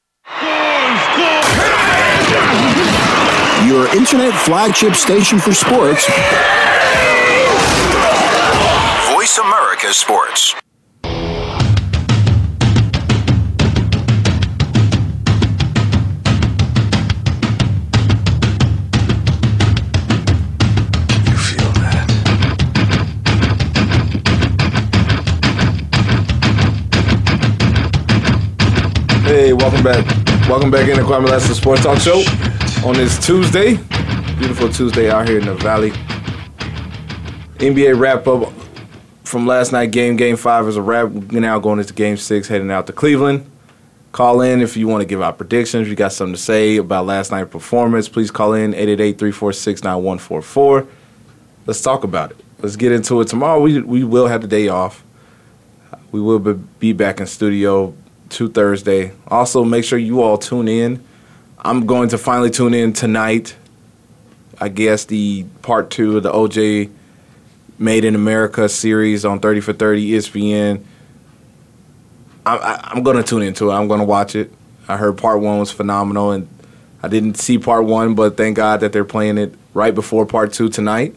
[3.66, 6.06] Your internet flagship station for sports.
[9.14, 10.59] Voice America Sports.
[29.60, 30.48] Welcome back.
[30.48, 32.22] Welcome back into Kwamie Lassiter Sports Talk Show
[32.82, 33.76] on this Tuesday.
[34.38, 35.90] Beautiful Tuesday out here in the Valley.
[37.58, 38.50] NBA wrap up
[39.22, 40.16] from last night game.
[40.16, 41.10] Game five is a wrap.
[41.10, 43.50] We're now going into game six, heading out to Cleveland.
[44.12, 45.82] Call in if you want to give out predictions.
[45.82, 49.84] If you got something to say about last night's performance, please call in 888 346
[49.84, 50.86] 9144.
[51.66, 52.38] Let's talk about it.
[52.60, 53.28] Let's get into it.
[53.28, 55.04] Tomorrow we, we will have the day off.
[56.12, 57.94] We will be- be back in studio
[58.30, 59.12] to Thursday.
[59.28, 61.04] Also, make sure you all tune in.
[61.58, 63.56] I'm going to finally tune in tonight.
[64.58, 66.90] I guess the part two of the OJ
[67.78, 70.84] Made in America series on 30 for 30 ESPN.
[72.44, 73.74] I, I, I'm going to tune into it.
[73.74, 74.52] I'm going to watch it.
[74.86, 76.46] I heard part one was phenomenal, and
[77.02, 80.52] I didn't see part one, but thank God that they're playing it right before part
[80.52, 81.14] two tonight.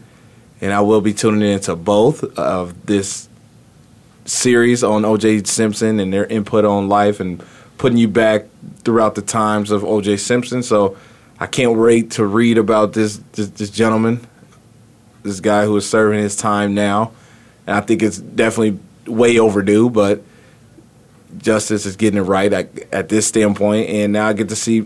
[0.62, 3.28] And I will be tuning into both of this
[4.26, 7.44] series on OJ Simpson and their input on life and
[7.78, 8.46] putting you back
[8.84, 10.64] throughout the times of OJ Simpson.
[10.64, 10.98] So
[11.40, 14.26] I can't wait to read about this this, this gentleman,
[15.24, 17.12] this guy who is serving his time now.
[17.68, 20.22] And I think it's definitely way overdue, but
[21.38, 23.90] justice is getting it right at, at this standpoint.
[23.90, 24.86] And now I get to see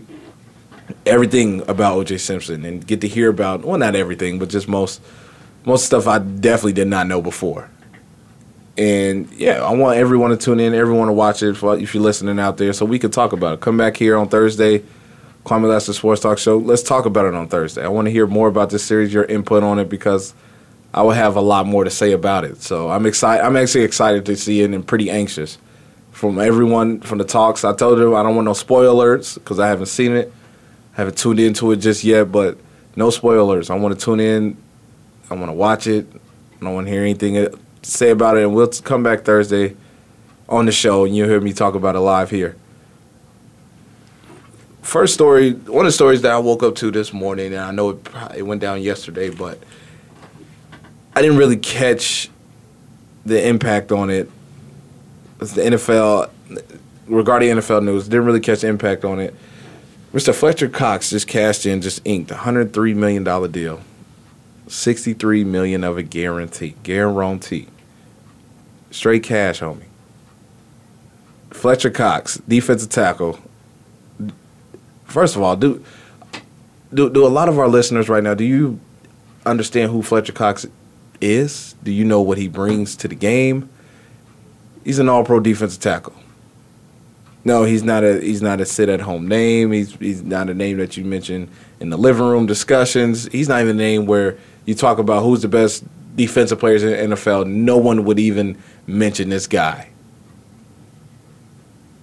[1.04, 5.00] everything about OJ Simpson and get to hear about well, not everything, but just most
[5.64, 7.68] most stuff I definitely did not know before.
[8.78, 12.38] And yeah, I want everyone to tune in, everyone to watch it if you're listening
[12.38, 13.60] out there, so we can talk about it.
[13.60, 14.84] Come back here on Thursday,
[15.44, 16.58] Kwamie Lassiter Sports Talk Show.
[16.58, 17.82] Let's talk about it on Thursday.
[17.84, 20.32] I want to hear more about this series, your input on it, because
[20.94, 22.62] I will have a lot more to say about it.
[22.62, 23.44] So I'm excited.
[23.44, 25.58] I'm actually excited to see it and pretty anxious
[26.12, 27.64] from everyone from the talks.
[27.64, 30.32] I told them I don't want no spoiler alerts because I haven't seen it,
[30.92, 32.30] haven't tuned into it just yet.
[32.30, 32.58] But
[32.94, 33.70] no spoilers.
[33.70, 34.56] I want to tune in.
[35.30, 36.06] I want to watch it.
[36.14, 37.36] I don't want to hear anything
[37.82, 38.44] say about it.
[38.44, 39.76] And we'll come back Thursday
[40.48, 42.56] on the show, and you'll hear me talk about it live here.
[44.82, 47.70] first story, one of the stories that I woke up to this morning, and I
[47.70, 49.62] know it, it went down yesterday, but
[51.14, 52.30] I didn't really catch
[53.26, 54.30] the impact on it.
[55.40, 56.30] It's the NFL,
[57.06, 59.34] regarding NFL news, didn't really catch the impact on it.
[60.14, 60.34] Mr.
[60.34, 63.80] Fletcher Cox just cashed in, just inked a $103 million deal.
[64.68, 66.74] 63 million of a guarantee.
[66.82, 67.68] Guarantee.
[68.90, 69.84] Straight cash, homie.
[71.50, 73.38] Fletcher Cox, defensive tackle.
[75.04, 75.82] First of all, do
[76.92, 78.78] do do a lot of our listeners right now, do you
[79.44, 80.66] understand who Fletcher Cox
[81.20, 81.74] is?
[81.82, 83.68] Do you know what he brings to the game?
[84.84, 86.14] He's an all pro defensive tackle.
[87.44, 89.72] No, he's not a he's not a sit at home name.
[89.72, 91.50] He's he's not a name that you mention
[91.80, 93.26] in the living room discussions.
[93.28, 94.36] He's not even a name where
[94.68, 95.82] you talk about who's the best
[96.14, 97.46] defensive players in the NFL.
[97.46, 99.88] No one would even mention this guy.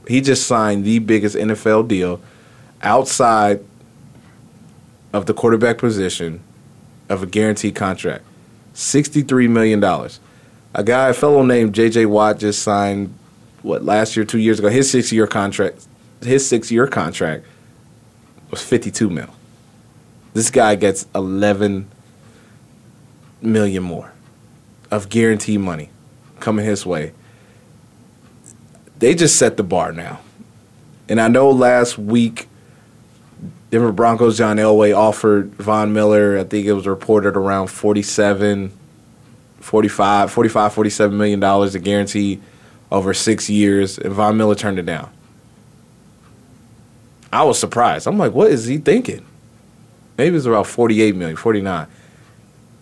[0.07, 2.19] He just signed the biggest NFL deal
[2.81, 3.63] outside
[5.13, 6.41] of the quarterback position
[7.07, 8.23] of a guaranteed contract.
[8.73, 9.83] $63 million.
[10.73, 13.13] A guy, a fellow named JJ Watt just signed
[13.61, 15.85] what last year, two years ago, his six year contract
[16.23, 17.45] his six year contract
[18.49, 19.29] was fifty two mil.
[20.33, 21.89] This guy gets eleven
[23.41, 24.11] million more
[24.91, 25.89] of guaranteed money
[26.39, 27.13] coming his way.
[28.99, 30.21] They just set the bar now.
[31.09, 32.47] And I know last week
[33.69, 38.71] Denver Broncos John Elway offered Von Miller, I think it was reported around 47
[39.59, 42.39] 45 45 47 million dollars a guarantee
[42.91, 45.09] over 6 years and Von Miller turned it down.
[47.33, 48.07] I was surprised.
[48.07, 49.25] I'm like, what is he thinking?
[50.17, 51.87] Maybe it's about 48 million, 49.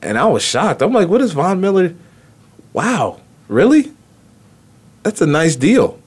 [0.04, 0.82] And I was shocked.
[0.82, 1.96] I'm like, what is Von Miller?
[2.74, 3.94] Wow, really?
[5.04, 6.00] That's a nice deal.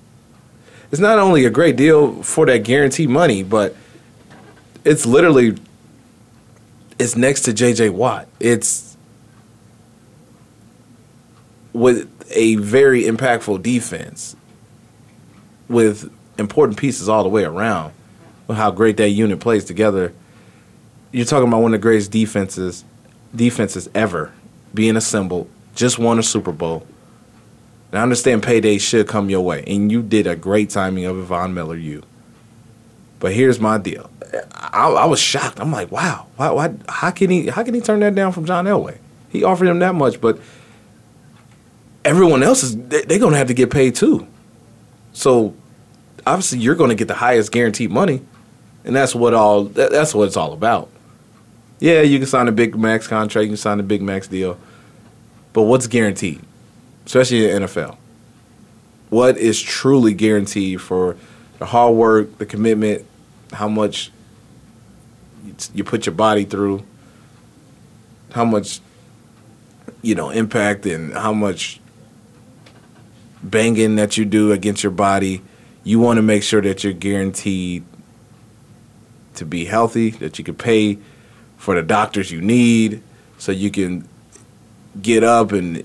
[0.90, 3.74] It's not only a great deal for that guaranteed money, but
[4.84, 5.56] it's literally
[6.98, 8.28] it's next to JJ Watt.
[8.40, 8.96] It's
[11.72, 14.36] with a very impactful defense
[15.68, 17.92] with important pieces all the way around
[18.46, 20.12] with how great that unit plays together.
[21.12, 22.84] You're talking about one of the greatest defenses
[23.36, 24.32] defenses ever
[24.74, 26.86] being assembled, just won a Super Bowl.
[27.90, 31.16] And I understand payday should come your way, and you did a great timing of
[31.24, 31.76] Von Miller.
[31.76, 32.02] You,
[33.20, 34.10] but here's my deal.
[34.54, 35.60] I, I was shocked.
[35.60, 38.44] I'm like, wow, why, why, how can he, how can he turn that down from
[38.44, 38.98] John Elway?
[39.30, 40.38] He offered him that much, but
[42.04, 44.26] everyone else is they, they're gonna have to get paid too.
[45.12, 45.54] So
[46.26, 48.22] obviously, you're gonna get the highest guaranteed money,
[48.84, 50.90] and that's what all that, that's what it's all about.
[51.78, 54.58] Yeah, you can sign a big max contract, you can sign a big max deal,
[55.52, 56.42] but what's guaranteed?
[57.06, 57.96] especially in the NFL.
[59.08, 61.16] What is truly guaranteed for
[61.58, 63.06] the hard work, the commitment,
[63.52, 64.10] how much
[65.72, 66.84] you put your body through,
[68.32, 68.80] how much
[70.02, 71.80] you know impact, and how much
[73.42, 75.42] banging that you do against your body.
[75.84, 77.84] You want to make sure that you're guaranteed
[79.34, 80.98] to be healthy, that you can pay
[81.56, 83.02] for the doctors you need,
[83.38, 84.08] so you can
[85.02, 85.84] get up and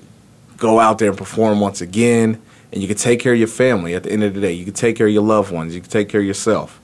[0.57, 3.93] go out there and perform once again, and you can take care of your family
[3.95, 4.53] at the end of the day.
[4.53, 5.73] You can take care of your loved ones.
[5.75, 6.79] You can take care of yourself.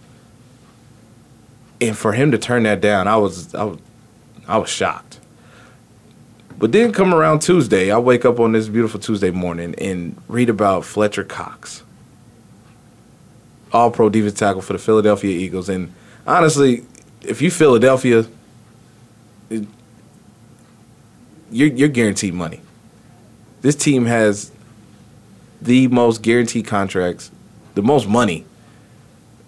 [1.80, 3.80] And for him to turn that down, I was I was,
[4.48, 5.20] I was shocked.
[6.58, 10.50] But then come around Tuesday, I wake up on this beautiful Tuesday morning and read
[10.50, 11.84] about Fletcher Cox,
[13.72, 15.70] all pro defensive tackle for the Philadelphia Eagles.
[15.70, 15.94] And
[16.26, 16.84] honestly,
[17.22, 18.26] if you Philadelphia,
[19.52, 19.68] it-
[21.52, 22.62] you're, you're guaranteed money
[23.62, 24.52] this team has
[25.62, 27.32] the most guaranteed contracts,
[27.76, 28.46] the most money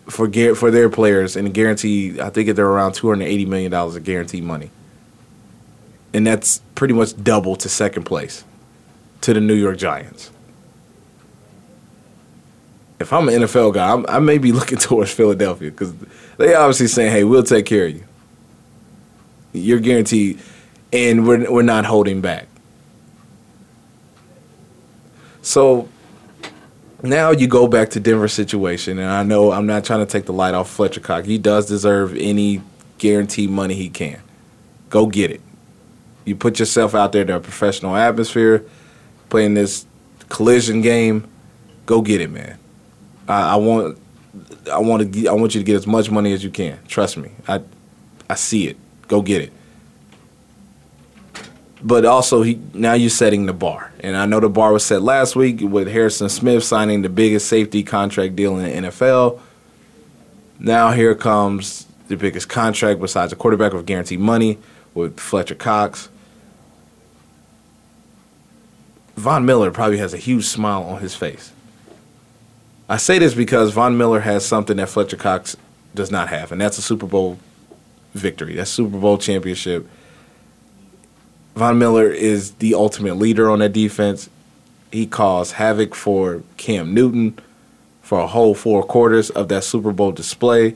[0.08, 2.20] for for their players, and guarantee.
[2.20, 4.72] I think they're around two hundred eighty million dollars of guaranteed money,
[6.14, 8.44] and that's pretty much double to second place,
[9.22, 10.32] to the New York Giants.
[13.00, 15.94] If I'm an NFL guy, I'm, I may be looking towards Philadelphia because
[16.38, 18.04] they obviously saying, "Hey, we'll take care of you.
[19.54, 20.40] You're guaranteed,
[20.92, 22.48] and we're we're not holding back."
[25.42, 25.88] So
[27.02, 30.26] now you go back to Denver situation, and I know I'm not trying to take
[30.26, 31.28] the light off Fletcher Cox.
[31.28, 32.62] He does deserve any
[32.98, 34.22] guaranteed money he can.
[34.90, 35.42] Go get it.
[36.26, 38.66] You put yourself out there in a professional atmosphere,
[39.30, 39.86] playing this
[40.28, 41.28] collision game.
[41.86, 42.60] Go get it, man.
[43.28, 43.98] I, I want,
[44.72, 46.78] I want to, I want you to get as much money as you can.
[46.88, 47.32] Trust me.
[47.48, 47.62] I,
[48.30, 48.78] I see it.
[49.08, 49.54] Go get it
[51.82, 53.92] but also he now you're setting the bar.
[54.02, 57.48] And I know the bar was set last week with Harrison Smith signing the biggest
[57.48, 59.40] safety contract deal in the NFL.
[60.60, 64.58] Now here comes the biggest contract besides a quarterback with guaranteed money
[64.94, 66.10] with Fletcher Cox.
[69.16, 71.52] Von Miller probably has a huge smile on his face.
[72.88, 75.56] I say this because Von Miller has something that Fletcher Cox
[75.94, 77.38] does not have, and that's a Super Bowl
[78.14, 78.56] victory.
[78.56, 79.88] That's Super Bowl championship.
[81.56, 84.30] Von Miller is the ultimate leader on that defense.
[84.92, 87.38] He caused havoc for Cam Newton
[88.02, 90.76] for a whole four quarters of that Super Bowl display.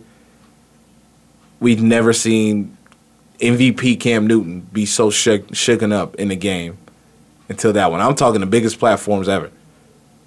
[1.59, 2.77] We've never seen
[3.39, 6.77] MVP Cam Newton be so shooken up in the game
[7.49, 8.01] until that one.
[8.01, 9.51] I'm talking the biggest platforms ever.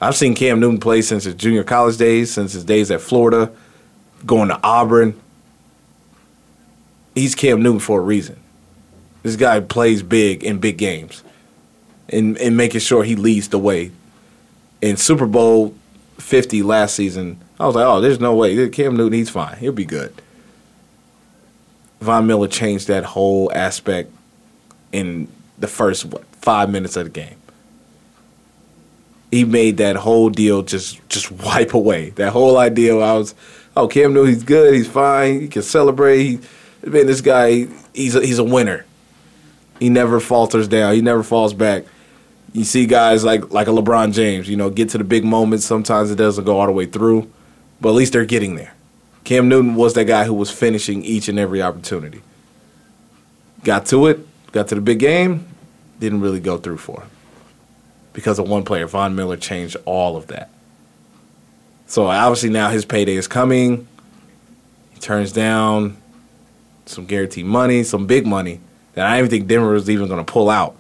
[0.00, 3.52] I've seen Cam Newton play since his junior college days, since his days at Florida,
[4.24, 5.18] going to Auburn.
[7.14, 8.38] He's Cam Newton for a reason.
[9.26, 11.24] This guy plays big in big games
[12.08, 13.90] and, and making sure he leads the way.
[14.80, 15.74] In Super Bowl
[16.18, 18.68] 50 last season, I was like, oh, there's no way.
[18.68, 19.56] Cam Newton, he's fine.
[19.56, 20.14] He'll be good.
[22.00, 24.12] Von Miller changed that whole aspect
[24.92, 25.26] in
[25.58, 27.36] the first what, five minutes of the game.
[29.32, 32.10] He made that whole deal just just wipe away.
[32.10, 33.34] That whole idea I was,
[33.76, 36.22] oh, Cam Newton, he's good, he's fine, he can celebrate.
[36.22, 36.40] He,
[36.84, 38.85] man, this guy, he's a, he's a winner.
[39.78, 40.94] He never falters down.
[40.94, 41.84] He never falls back.
[42.52, 45.66] You see guys like like a LeBron James, you know, get to the big moments.
[45.66, 47.30] Sometimes it doesn't go all the way through,
[47.80, 48.74] but at least they're getting there.
[49.24, 52.22] Cam Newton was that guy who was finishing each and every opportunity.
[53.64, 55.46] Got to it, got to the big game,
[55.98, 57.10] didn't really go through for him
[58.12, 58.86] because of one player.
[58.86, 60.50] Von Miller changed all of that.
[61.86, 63.86] So obviously now his payday is coming.
[64.94, 65.96] He turns down
[66.86, 68.60] some guaranteed money, some big money
[68.96, 70.76] that I didn't think Denver was even going to pull out,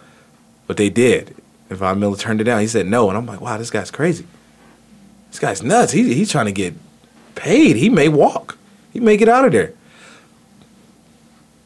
[0.66, 1.36] but they did.
[1.68, 2.60] And Von Miller turned it down.
[2.60, 4.26] He said no, and I'm like, wow, this guy's crazy.
[5.28, 5.92] This guy's nuts.
[5.92, 6.74] He, he's trying to get
[7.34, 7.76] paid.
[7.76, 8.58] He may walk.
[8.92, 9.74] He may get out of there.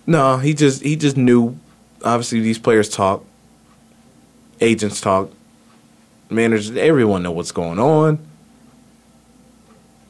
[0.07, 1.57] No, he just he just knew.
[2.05, 3.24] Obviously, these players talk.
[4.61, 5.30] Agents talk.
[6.30, 8.18] Managers, everyone know what's going on.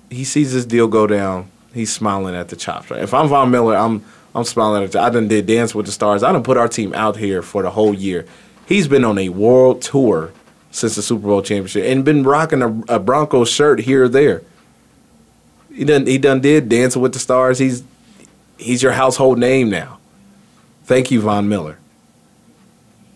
[0.09, 1.51] He sees this deal go down.
[1.75, 2.91] He's smiling at the chops.
[2.91, 3.03] Right?
[3.03, 4.05] If I'm Von Miller, I'm
[4.35, 4.93] I'm smiling at.
[4.93, 6.23] The, I done did Dance with the Stars.
[6.23, 8.27] I done put our team out here for the whole year.
[8.67, 10.33] He's been on a world tour
[10.71, 14.43] since the Super Bowl championship and been rocking a, a Broncos shirt here or there.
[15.75, 17.59] He done he done did Dancing with the Stars.
[17.59, 17.83] He's
[18.59, 19.99] he's your household name now.
[20.85, 21.79] Thank you, Von Miller.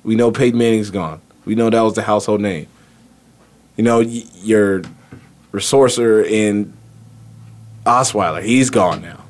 [0.02, 1.20] We know Peyton Manning's gone.
[1.44, 2.66] We know that was the household name.
[3.76, 4.82] You know, y- your
[5.52, 6.72] resourcer in
[7.84, 9.23] Osweiler, he's gone now.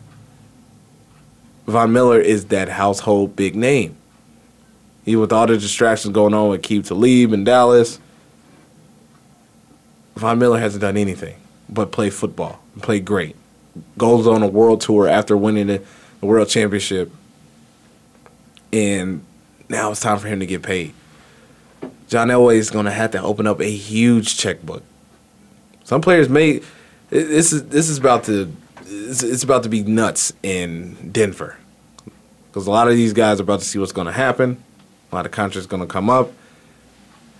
[1.67, 3.97] Von Miller is that household big name.
[5.05, 7.99] He with all the distractions going on with Aqib Talib in Dallas.
[10.17, 11.37] Von Miller hasn't done anything
[11.69, 13.37] but play football and play great.
[13.99, 15.83] Goes on a world tour after winning the,
[16.21, 17.11] the world championship.
[18.73, 19.25] And
[19.69, 20.95] now it's time for him to get paid.
[22.09, 24.83] John Elway is going to have to open up a huge checkbook.
[25.85, 26.61] Some players may.
[27.11, 28.53] This is this is about to
[28.87, 31.57] it's, it's about to be nuts in Denver
[32.49, 34.63] because a lot of these guys are about to see what's going to happen.
[35.11, 36.33] A lot of contracts going to come up.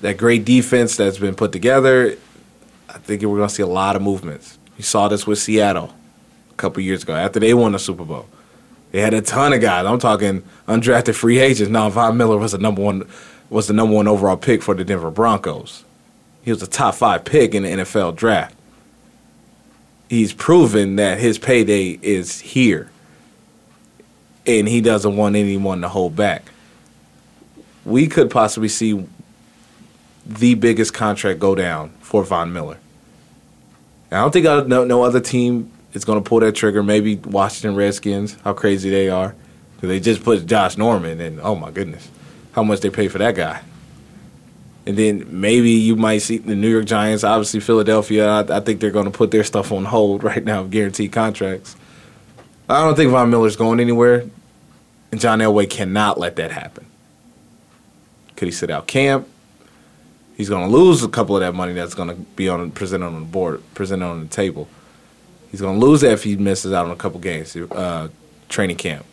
[0.01, 2.17] That great defense that's been put together,
[2.89, 4.59] I think we're going to see a lot of movements.
[4.77, 5.95] You saw this with Seattle
[6.51, 8.27] a couple years ago after they won the Super Bowl.
[8.91, 9.87] They had a ton of guys.
[9.87, 11.71] I'm talking undrafted free agents.
[11.71, 13.09] Now Von Miller was the number one
[13.51, 15.85] was the number one overall pick for the Denver Broncos.
[16.45, 18.55] He was a top five pick in the NFL draft.
[20.09, 22.91] He's proven that his payday is here.
[24.47, 26.51] And he doesn't want anyone to hold back.
[27.85, 29.07] We could possibly see
[30.27, 32.79] the biggest contract go down for Von Miller.
[34.11, 36.83] I don't think I, no, no other team is going to pull that trigger.
[36.83, 39.35] Maybe Washington Redskins, how crazy they are.
[39.81, 42.09] they just put Josh Norman, and oh my goodness,
[42.53, 43.63] how much they pay for that guy.
[44.87, 48.29] And then maybe you might see the New York Giants, obviously Philadelphia.
[48.29, 51.77] I, I think they're going to put their stuff on hold right now, guaranteed contracts.
[52.69, 54.25] I don't think Von Miller's going anywhere,
[55.13, 56.87] and John Elway cannot let that happen.
[58.37, 59.29] Could he sit out camp?
[60.37, 63.07] He's going to lose a couple of that money that's going to be on presented
[63.07, 64.69] on the board, presented on the table.
[65.51, 68.09] He's going to lose that if he misses out on a couple games, uh,
[68.49, 69.07] training camp.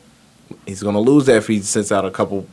[0.65, 2.47] He's going to lose that if he sits out a couple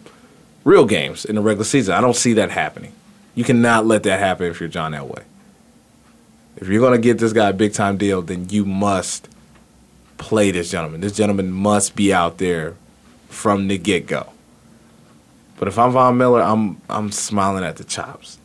[0.64, 1.95] real games in the regular season.
[1.95, 2.93] I don't see that happening.
[3.35, 5.22] You cannot let that happen if you're John Elway.
[6.57, 9.29] If you're going to get this guy a big time deal, then you must
[10.16, 11.01] play this gentleman.
[11.01, 12.74] This gentleman must be out there
[13.29, 14.33] from the get go.
[15.59, 18.39] But if I'm Von Miller, I'm I'm smiling at the chops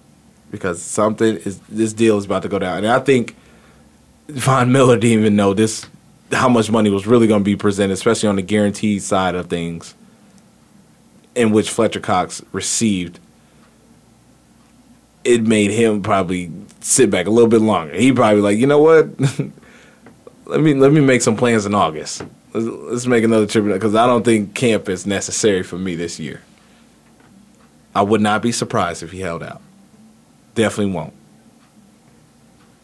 [0.51, 3.35] because something is this deal is about to go down, and I think
[4.29, 5.87] Von Miller didn't even know this
[6.31, 9.47] how much money was really going to be presented, especially on the guaranteed side of
[9.47, 9.93] things,
[11.35, 13.19] in which Fletcher Cox received,
[15.23, 16.51] it made him probably
[16.81, 17.95] sit back a little bit longer.
[17.95, 19.07] He probably like, you know what?
[20.45, 22.23] let me let me make some plans in August.
[22.53, 26.19] Let's, let's make another trip because I don't think camp is necessary for me this
[26.19, 26.41] year.
[27.95, 29.61] I would not be surprised if he held out.
[30.55, 31.13] Definitely won't.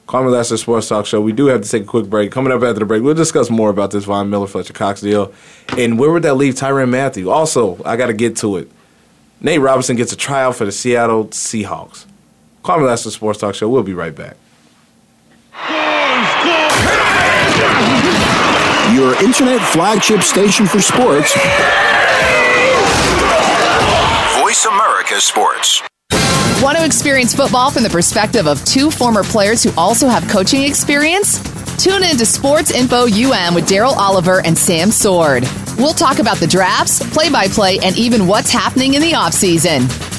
[0.07, 1.21] Kwamie Lassiter Sports Talk Show.
[1.21, 2.31] We do have to take a quick break.
[2.31, 5.31] Coming up after the break, we'll discuss more about this Von Miller Fletcher Cox deal.
[5.77, 7.29] And where would that leave Tyrann Mathieu.
[7.29, 8.71] Also, I got to get to it.
[9.39, 12.05] Nate Robinson gets a tryout for the Seattle Seahawks.
[12.69, 13.67] Kwamie Lassiter Sports Talk Show.
[13.67, 14.37] We'll be right back.
[18.93, 21.33] Your internet flagship station for sports.
[24.39, 25.81] Voice America Sports.
[26.61, 30.61] Want to experience football from the perspective of two former players who also have coaching
[30.61, 31.41] experience?
[31.83, 35.43] Tune in to Sports Info UM with Daryl Oliver and Sam Sword.
[35.79, 40.18] We'll talk about the drafts, play by play, and even what's happening in the offseason.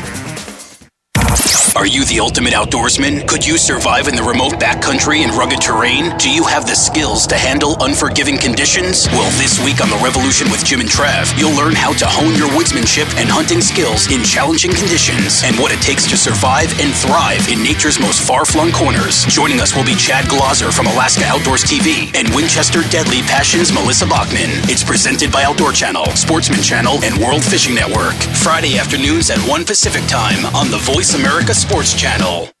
[1.73, 3.25] Are you the ultimate outdoorsman?
[3.27, 6.11] Could you survive in the remote backcountry and rugged terrain?
[6.19, 9.07] Do you have the skills to handle unforgiving conditions?
[9.15, 12.35] Well, this week on The Revolution with Jim and Trav, you'll learn how to hone
[12.35, 16.91] your woodsmanship and hunting skills in challenging conditions and what it takes to survive and
[16.91, 19.23] thrive in nature's most far flung corners.
[19.31, 24.03] Joining us will be Chad Glauser from Alaska Outdoors TV and Winchester Deadly Passions Melissa
[24.11, 24.51] Bachman.
[24.67, 28.19] It's presented by Outdoor Channel, Sportsman Channel, and World Fishing Network.
[28.43, 32.60] Friday afternoons at 1 Pacific Time on the Voice America Sports Channel.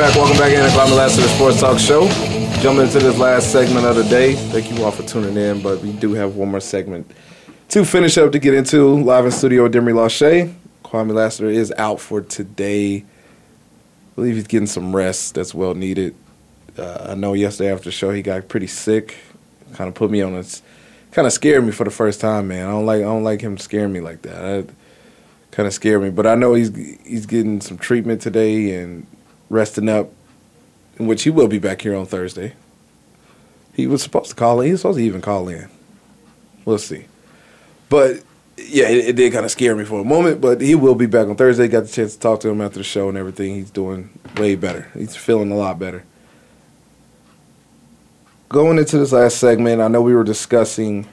[0.00, 0.16] Back.
[0.16, 2.08] Welcome back in Kwamie Lassiter's Sports Talk Show.
[2.62, 4.32] Jumping into this last segment of the day.
[4.34, 7.10] Thank you all for tuning in, but we do have one more segment
[7.68, 8.94] to finish up to get into.
[8.94, 10.54] Live in studio with Demery Lachey.
[10.84, 12.96] Kwamie Lassiter is out for today.
[12.96, 13.04] I
[14.14, 16.14] believe he's getting some rest that's well needed.
[16.78, 19.18] Uh, I know yesterday after the show he got pretty sick.
[19.74, 20.44] Kind of put me on a,
[21.10, 22.66] kind of scared me for the first time, man.
[22.66, 24.66] I don't like I don't like him scaring me like that.
[25.50, 26.74] kind of scared me, but I know he's
[27.04, 29.06] he's getting some treatment today and
[29.50, 30.10] resting up,
[30.98, 32.54] in which he will be back here on Thursday.
[33.74, 34.66] He was supposed to call in.
[34.66, 35.68] He was supposed to even call in.
[36.64, 37.06] We'll see.
[37.88, 38.22] But
[38.56, 40.40] yeah, it, it did kind of scare me for a moment.
[40.40, 41.68] But he will be back on Thursday.
[41.68, 43.54] Got the chance to talk to him after the show and everything.
[43.54, 44.88] He's doing way better.
[44.94, 46.04] He's feeling a lot better.
[48.48, 51.06] Going into this last segment, I know we were discussing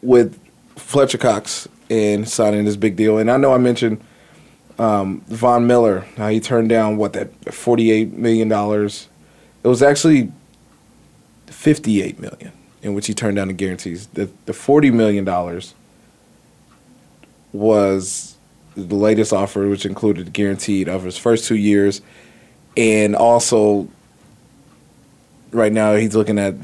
[0.00, 0.38] with
[0.76, 4.02] Fletcher Cox and signing this big deal, and I know I mentioned
[4.78, 6.06] um, Von Miller.
[6.16, 9.08] How he turned down what that forty-eight million dollars.
[9.64, 10.32] It was actually
[11.46, 12.52] fifty-eight million,
[12.82, 14.06] in which he turned down the guarantees.
[14.08, 15.74] The the forty million dollars
[17.52, 18.36] was
[18.74, 22.00] the latest offer, which included guaranteed of his first two years,
[22.76, 23.88] and also
[25.50, 26.54] right now he's looking at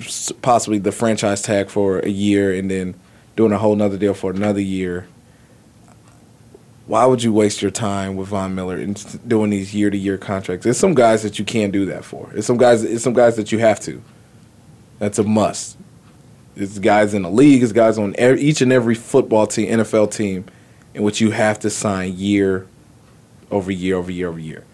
[0.41, 2.95] possibly the franchise tag for a year, and then
[3.37, 5.07] doing a whole nother deal for another year
[6.89, 10.17] why would you waste your time with Von Miller and doing these year to year
[10.17, 10.65] contracts?
[10.65, 12.31] There's some guys that you can't do that for.
[12.35, 12.83] It's some guys.
[12.83, 14.03] It's some guys that you have to.
[14.99, 15.77] That's a must.
[16.57, 17.63] It's guys in the league.
[17.63, 20.47] It's guys on e- each and every football team, NFL team,
[20.95, 22.67] in which you have to sign year
[23.51, 24.65] over year over year over year.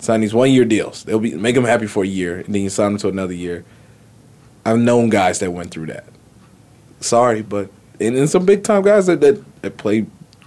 [0.00, 1.04] Sign these one year deals.
[1.04, 3.32] They'll be make them happy for a year, and then you sign them to another
[3.32, 3.64] year.
[4.66, 6.04] I've known guys that went through that.
[7.00, 10.04] Sorry, but and, and some big time guys that, that that play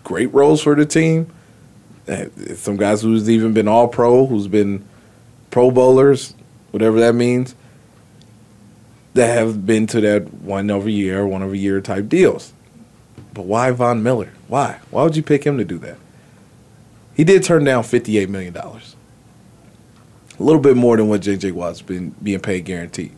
[0.08, 1.30] great roles for the team.
[2.56, 4.88] Some guys who's even been all pro, who's been
[5.52, 6.34] pro bowlers,
[6.72, 7.56] whatever that means,
[9.16, 12.54] that have been to that one over year, one over year type deals.
[13.34, 14.32] But why Von Miller?
[14.48, 14.80] Why?
[14.92, 15.98] Why would you pick him to do that?
[17.14, 18.56] He did turn down $58 million.
[18.56, 18.80] A
[20.40, 21.52] little bit more than what J.J.
[21.52, 23.12] Watt's been being paid guaranteed.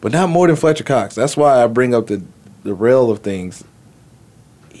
[0.00, 1.14] But not more than Fletcher Cox.
[1.14, 2.22] That's why I bring up the,
[2.62, 3.62] the rail of things.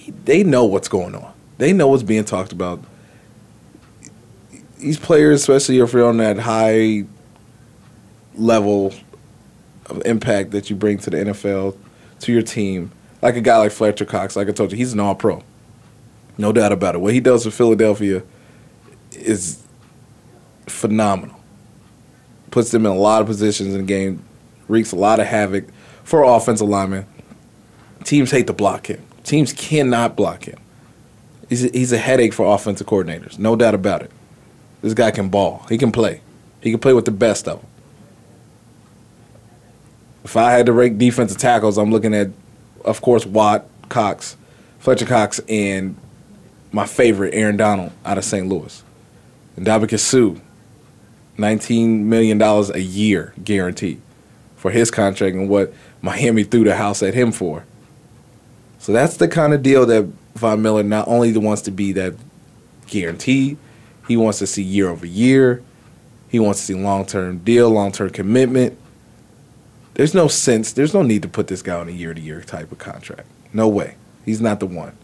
[0.06, 1.32] He- They know what's going on.
[1.58, 2.80] They know what's being talked about.
[4.78, 7.04] These players, especially if you're on that high
[8.36, 8.94] level
[9.86, 11.76] of impact that you bring to the NFL,
[12.20, 12.92] to your team,
[13.22, 15.42] like a guy like Fletcher Cox, like I told you, he's an all pro.
[16.38, 16.98] No doubt about it.
[17.00, 18.22] What he does for Philadelphia
[19.12, 19.62] is
[20.66, 21.40] phenomenal.
[22.50, 24.22] Puts them in a lot of positions in the game,
[24.68, 25.64] wreaks a lot of havoc
[26.04, 27.06] for offensive linemen.
[28.04, 29.02] Teams hate to block him.
[29.26, 30.56] Teams cannot block him.
[31.48, 34.12] He's a, he's a headache for offensive coordinators, no doubt about it.
[34.82, 35.66] This guy can ball.
[35.68, 36.20] He can play.
[36.60, 37.68] He can play with the best of them.
[40.22, 42.28] If I had to rank defensive tackles, I'm looking at,
[42.84, 44.36] of course, Watt, Cox,
[44.78, 45.96] Fletcher Cox, and
[46.70, 48.48] my favorite, Aaron Donald, out of St.
[48.48, 48.80] Louis.
[49.56, 50.40] And Ndamukong Suh,
[51.36, 54.00] $19 million a year guaranteed
[54.54, 57.64] for his contract and what Miami threw the house at him for.
[58.86, 60.04] So that's the kind of deal that
[60.36, 62.14] Von Miller not only wants to be that
[62.86, 63.56] guarantee,
[64.06, 65.60] he wants to see year over year.
[66.28, 68.78] He wants to see long term deal, long term commitment.
[69.94, 72.40] There's no sense, there's no need to put this guy on a year to year
[72.42, 73.26] type of contract.
[73.52, 73.96] No way.
[74.24, 74.96] He's not the one.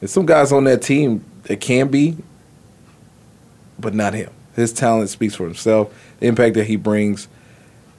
[0.00, 2.16] There's some guys on that team that can be,
[3.78, 4.32] but not him.
[4.56, 5.94] His talent speaks for himself.
[6.18, 7.28] The impact that he brings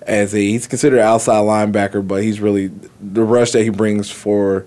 [0.02, 4.12] as a he's considered an outside linebacker, but he's really the rush that he brings
[4.12, 4.66] for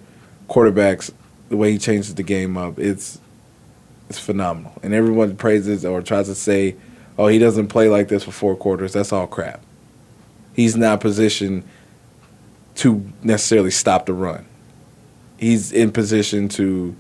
[0.55, 1.11] quarterbacks,
[1.49, 3.19] the way he changes the game up, it's
[4.09, 4.73] it's phenomenal.
[4.83, 6.77] And everyone praises or tries to say,
[7.19, 9.61] "Oh, he doesn't play like this for four quarters." That's all crap.
[10.55, 11.65] He's not positioned
[12.77, 14.47] to necessarily stop the run.
[15.37, 16.95] He's in position to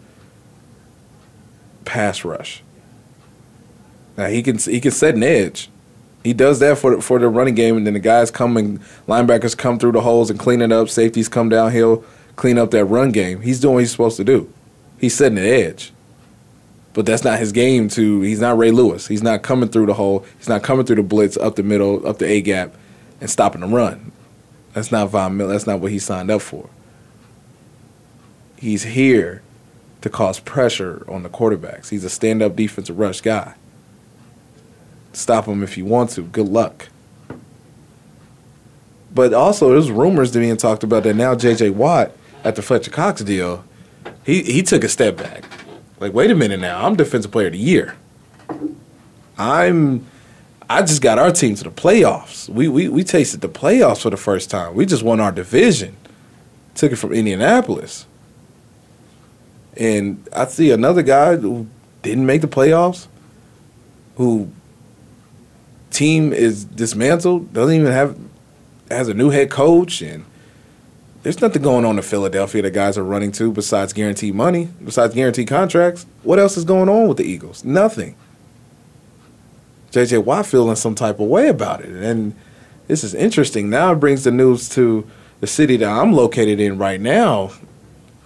[1.84, 2.62] pass rush.
[4.16, 5.70] Now he can he can set an edge.
[6.22, 9.57] He does that for for the running game, and then the guys come and linebackers
[9.57, 10.88] come through the holes and clean it up.
[10.88, 12.05] Safeties come downhill,
[12.37, 13.41] clean up that run game.
[13.43, 14.53] He's doing what he's supposed to do.
[14.99, 15.93] He's setting the edge.
[16.93, 17.89] But that's not his game.
[17.91, 19.09] To he's not Ray Lewis.
[19.09, 20.24] He's not coming through the hole.
[20.39, 22.74] He's not coming through the blitz up the middle, up the A gap,
[23.20, 24.12] and stopping the run.
[24.74, 25.53] That's not Von Miller.
[25.53, 26.68] That's not what he signed up for.
[28.57, 29.43] He's here
[30.01, 31.89] to cause pressure on the quarterbacks.
[31.89, 33.55] He's a stand-up defensive rush guy.
[35.12, 36.22] Stop him if you want to.
[36.22, 36.89] Good luck.
[39.14, 41.70] But also, there's rumors being talked about that now J.J.
[41.70, 42.12] Watt
[42.55, 43.64] the Fletcher Cox deal,
[44.24, 45.45] he he took a step back.
[46.01, 47.97] Like, wait a minute now, I'm defensive player of the year.
[49.38, 50.07] I'm
[50.68, 52.49] I just got our team to the playoffs.
[52.49, 54.74] We we we tasted the playoffs for the first time.
[54.74, 55.97] We just won our division.
[56.74, 58.07] Took it from Indianapolis.
[59.76, 61.66] And I see another guy who
[62.03, 63.09] didn't make the playoffs,
[64.16, 64.51] who
[65.90, 68.18] team is dismantled, doesn't even have
[68.90, 70.24] has a new head coach and
[71.25, 75.14] there's nothing going on in Philadelphia that guys are running to besides guaranteed money, besides
[75.14, 76.05] guaranteed contracts.
[76.22, 77.64] What else is going on with the Eagles?
[77.64, 78.14] Nothing.
[79.91, 81.89] JJ Watt feeling some type of way about it.
[81.91, 82.35] And
[82.89, 83.70] this is interesting.
[83.70, 85.09] Now it brings the news to
[85.41, 87.53] the city that I'm located in right now,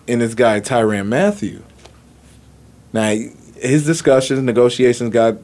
[0.09, 1.62] and this guy Tyrann Mathieu.
[2.92, 3.14] Now
[3.55, 5.36] his discussions, negotiations got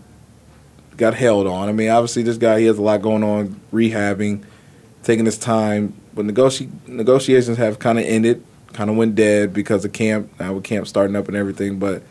[0.97, 1.69] got held on.
[1.69, 4.45] I mean, obviously this guy he has a lot going on, rehabbing,
[5.05, 5.95] taking his time.
[6.15, 10.33] But negoti- negotiations have kind of ended, kind of went dead because of camp.
[10.39, 11.79] Now with camp starting up and everything.
[11.79, 12.03] But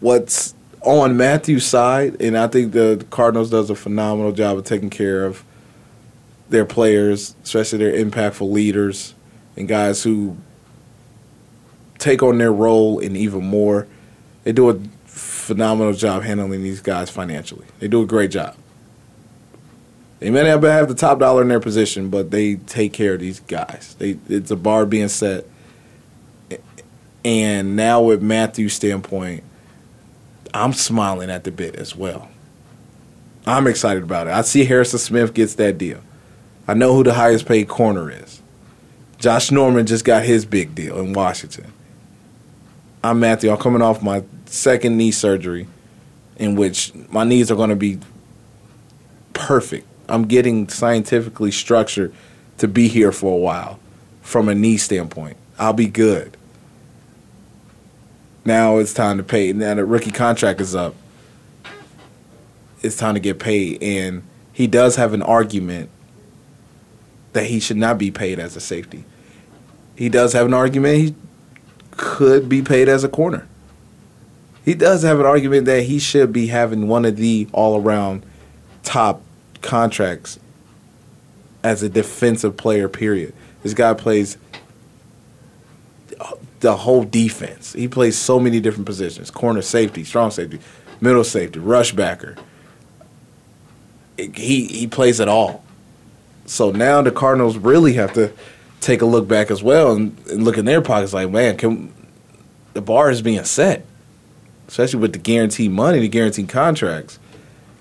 [0.00, 4.90] what's on Mathieu's side, and I think the Cardinals does a phenomenal job of taking
[4.90, 5.44] care of
[6.48, 9.14] their players, especially their impactful leaders
[9.56, 10.36] and guys who
[11.98, 13.86] take on their role and even more.
[14.44, 17.66] They do a phenomenal job handling these guys financially.
[17.78, 18.56] They do a great job.
[20.20, 23.20] They may not have the top dollar in their position, but they take care of
[23.20, 23.96] these guys.
[23.98, 25.46] They it's a bar being set.
[27.24, 29.42] And now with Mathieu's standpoint,
[30.54, 32.28] I'm smiling at the bit as well.
[33.46, 34.32] I'm excited about it.
[34.32, 36.00] I see Harrison Smith gets that deal.
[36.68, 38.42] I know who the highest paid corner is.
[39.18, 41.72] Josh Norman just got his big deal in Washington.
[43.02, 43.50] I'm Mathieu.
[43.50, 45.66] I'm coming off my second knee surgery,
[46.36, 47.98] in which my knees are going to be
[49.32, 49.86] perfect.
[50.10, 52.12] I'm getting scientifically structured
[52.58, 53.78] to be here for a while
[54.22, 55.36] from a knee standpoint.
[55.58, 56.36] I'll be good.
[58.44, 59.52] Now it's time to pay.
[59.52, 60.94] Now the rookie contract is up.
[62.82, 65.90] It's time to get paid, and he does have an argument
[67.32, 69.04] that he should not be paid as a safety.
[69.96, 71.14] He does have an argument he
[71.92, 73.46] could be paid as a corner.
[74.64, 78.24] He does have an argument that he should be having one of the all around
[78.82, 79.22] top
[79.62, 80.38] contracts
[81.62, 83.34] as a defensive player, period.
[83.62, 84.38] This guy plays
[86.60, 87.72] the whole defense.
[87.72, 90.60] He plays so many different positions corner safety, strong safety,
[91.00, 92.36] middle safety, rush backer.
[94.16, 95.64] He, he plays it all.
[96.44, 98.32] So now the Cardinals really have to
[98.80, 101.94] take a look back as well and, and look in their pockets like, man, can,
[102.74, 103.86] the bar is being set,
[104.68, 107.19] especially with the guaranteed money, the guaranteed contracts.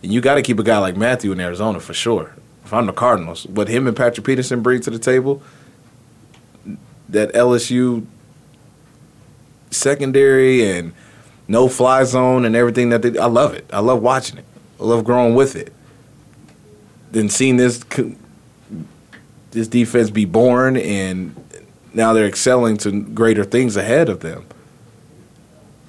[0.01, 2.35] And you got to keep a guy like Mathieu in Arizona for sure.
[2.63, 5.41] If I'm the Cardinals, what him and Patrick Peterson bring to the table,
[7.09, 8.05] that LSU
[9.71, 10.93] secondary and
[11.47, 13.65] no fly zone and everything that they, I love it.
[13.73, 14.45] I love watching it.
[14.79, 15.73] I love growing with it.
[17.11, 17.83] Then seeing this
[19.51, 21.35] this defense be born and
[21.93, 24.45] now they're excelling to greater things ahead of them.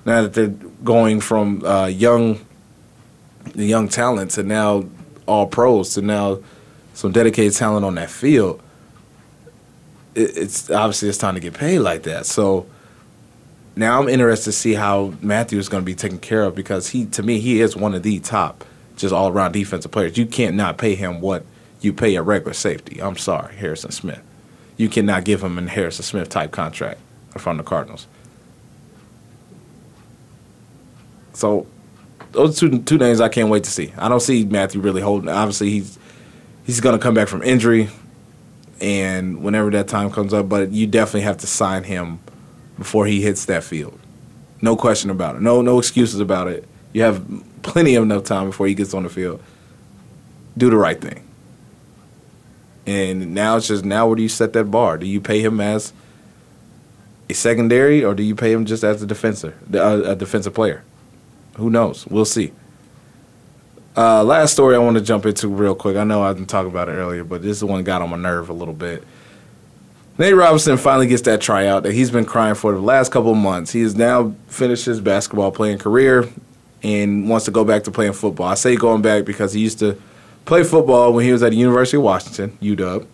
[0.07, 2.41] Now that they're going from uh, young
[3.55, 4.85] the young talent to now
[5.27, 6.39] all pros to now
[6.95, 8.63] some dedicated talent on that field.
[10.15, 12.27] It, it's obviously it's time to get paid like that.
[12.27, 12.67] So
[13.77, 16.89] now I'm interested to see how Mathieu is going to be taken care of because
[16.89, 18.65] he, to me, he is one of the top,
[18.97, 20.19] just all around defensive players.
[20.19, 21.45] You can't not pay him what
[21.81, 23.01] you pay a regular safety.
[23.01, 24.23] I'm sorry, Harrison Smith.
[24.77, 27.01] You cannot give him a Harrison Smith type contract
[27.39, 28.07] from the Cardinals.
[31.33, 31.67] So
[32.33, 33.93] those two two names I can't wait to see.
[33.97, 35.29] I don't see Mathieu really holding.
[35.29, 35.99] Obviously, he's
[36.65, 37.89] he's going to come back from injury,
[38.81, 42.21] and whenever that time comes up, but you definitely have to sign him
[42.79, 43.99] before he hits that field.
[44.63, 45.43] No question about it.
[45.43, 46.67] No no excuses about it.
[46.93, 47.25] You have
[47.63, 49.43] plenty of enough time before he gets on the field.
[50.57, 51.27] Do the right thing.
[52.87, 54.99] And now it's just now where do you set that bar?
[54.99, 55.93] Do you pay him as
[57.29, 60.83] a secondary or do you pay him just as a defender, a defensive player?
[61.57, 62.07] Who knows?
[62.07, 62.53] We'll see.
[63.97, 65.97] Uh, last story I want to jump into real quick.
[65.97, 68.11] I know I didn't talk about it earlier, but this is the one got on
[68.11, 69.05] my nerve a little bit.
[70.17, 73.39] Nate Robinson finally gets that tryout that he's been crying for the last couple of
[73.39, 73.73] months.
[73.73, 76.29] He has now finished his basketball playing career
[76.83, 78.47] and wants to go back to playing football.
[78.47, 79.99] I say going back because he used to
[80.45, 83.07] play football when he was at the University of Washington, UW,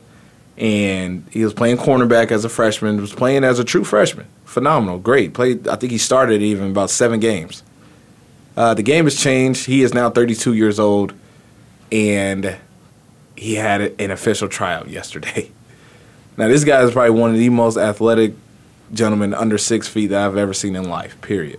[0.57, 3.01] and he was playing cornerback as a freshman.
[3.01, 5.35] Was playing as a true freshman, phenomenal, great.
[5.35, 5.69] Played.
[5.69, 7.63] I think he started even about seven games.
[8.57, 9.67] Uh, the game has changed.
[9.67, 11.13] He is now 32 years old,
[11.93, 12.57] and
[13.37, 15.51] he had an official tryout yesterday.
[16.39, 18.35] Now, this guy is probably one of the most athletic
[18.93, 21.59] gentlemen under six feet that I've ever seen in life, period.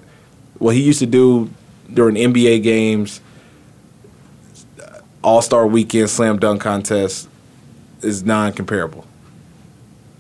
[0.60, 1.50] What he used to do
[1.92, 3.20] during NBA games,
[5.24, 7.28] All Star weekend, slam dunk contest
[8.04, 9.08] is non comparable.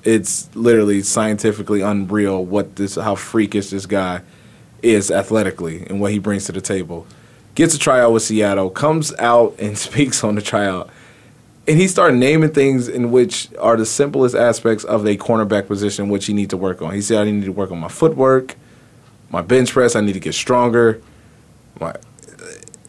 [0.03, 4.21] It's literally scientifically unreal what this, how freakish this guy
[4.81, 7.07] is athletically and what he brings to the table.
[7.55, 10.89] Gets a tryout with Seattle, comes out and speaks on the tryout
[11.67, 16.07] and he started naming things in which are the simplest aspects of a cornerback position,
[16.07, 16.93] which you need to work on.
[16.93, 18.55] He said, "I need to work on my footwork,
[19.29, 19.95] my bench press.
[19.95, 21.01] I need to get stronger,
[21.79, 21.93] my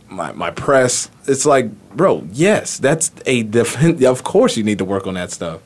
[0.08, 4.02] my my press." It's like, bro, yes, that's a defense.
[4.04, 5.60] Of course, you need to work on that stuff.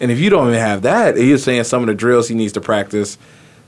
[0.00, 2.52] And if you don't even have that, he's saying some of the drills he needs
[2.54, 3.18] to practice,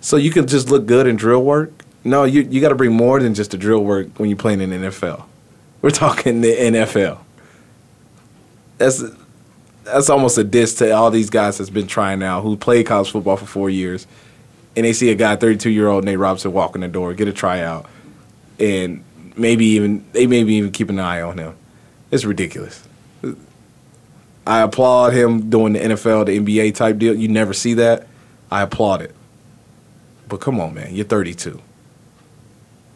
[0.01, 1.73] so you can just look good in drill work.
[2.05, 4.61] No, you you got to bring more than just the drill work when you're playing
[4.61, 5.25] in the NFL.
[5.83, 7.21] We're talking the NFL
[8.81, 9.05] that's
[9.85, 13.11] that's almost a diss to all these guys that's been trying now who played college
[13.11, 14.07] football for four years,
[14.75, 17.13] and they see a guy, thirty two year old Nate Robinson, walk in the door,
[17.13, 17.87] get a tryout,
[18.59, 19.05] and
[19.37, 21.55] maybe even they maybe even keep an eye on him.
[22.11, 22.83] It's ridiculous.
[24.47, 27.15] I applaud him doing the NFL, the NBA type deal.
[27.15, 28.09] You never see that.
[28.51, 29.15] I applaud it.
[30.31, 31.61] But come on, man, you're 32.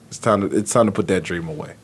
[0.08, 1.74] It's time to it's time to put that dream away.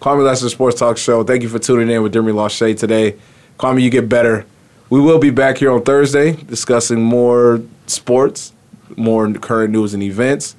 [0.00, 1.22] Kwamie Lassiter Sports Talk Show.
[1.22, 3.16] Thank you for tuning in with Demi Lachey today.
[3.58, 4.46] Kwamie, you get better.
[4.88, 8.52] We will be back here on Thursday discussing more sports,
[8.96, 10.56] more current news and events.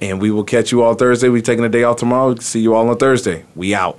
[0.00, 1.28] And we will catch you all Thursday.
[1.28, 2.34] We're taking a day off tomorrow.
[2.36, 3.44] See you all on Thursday.
[3.54, 3.98] We out.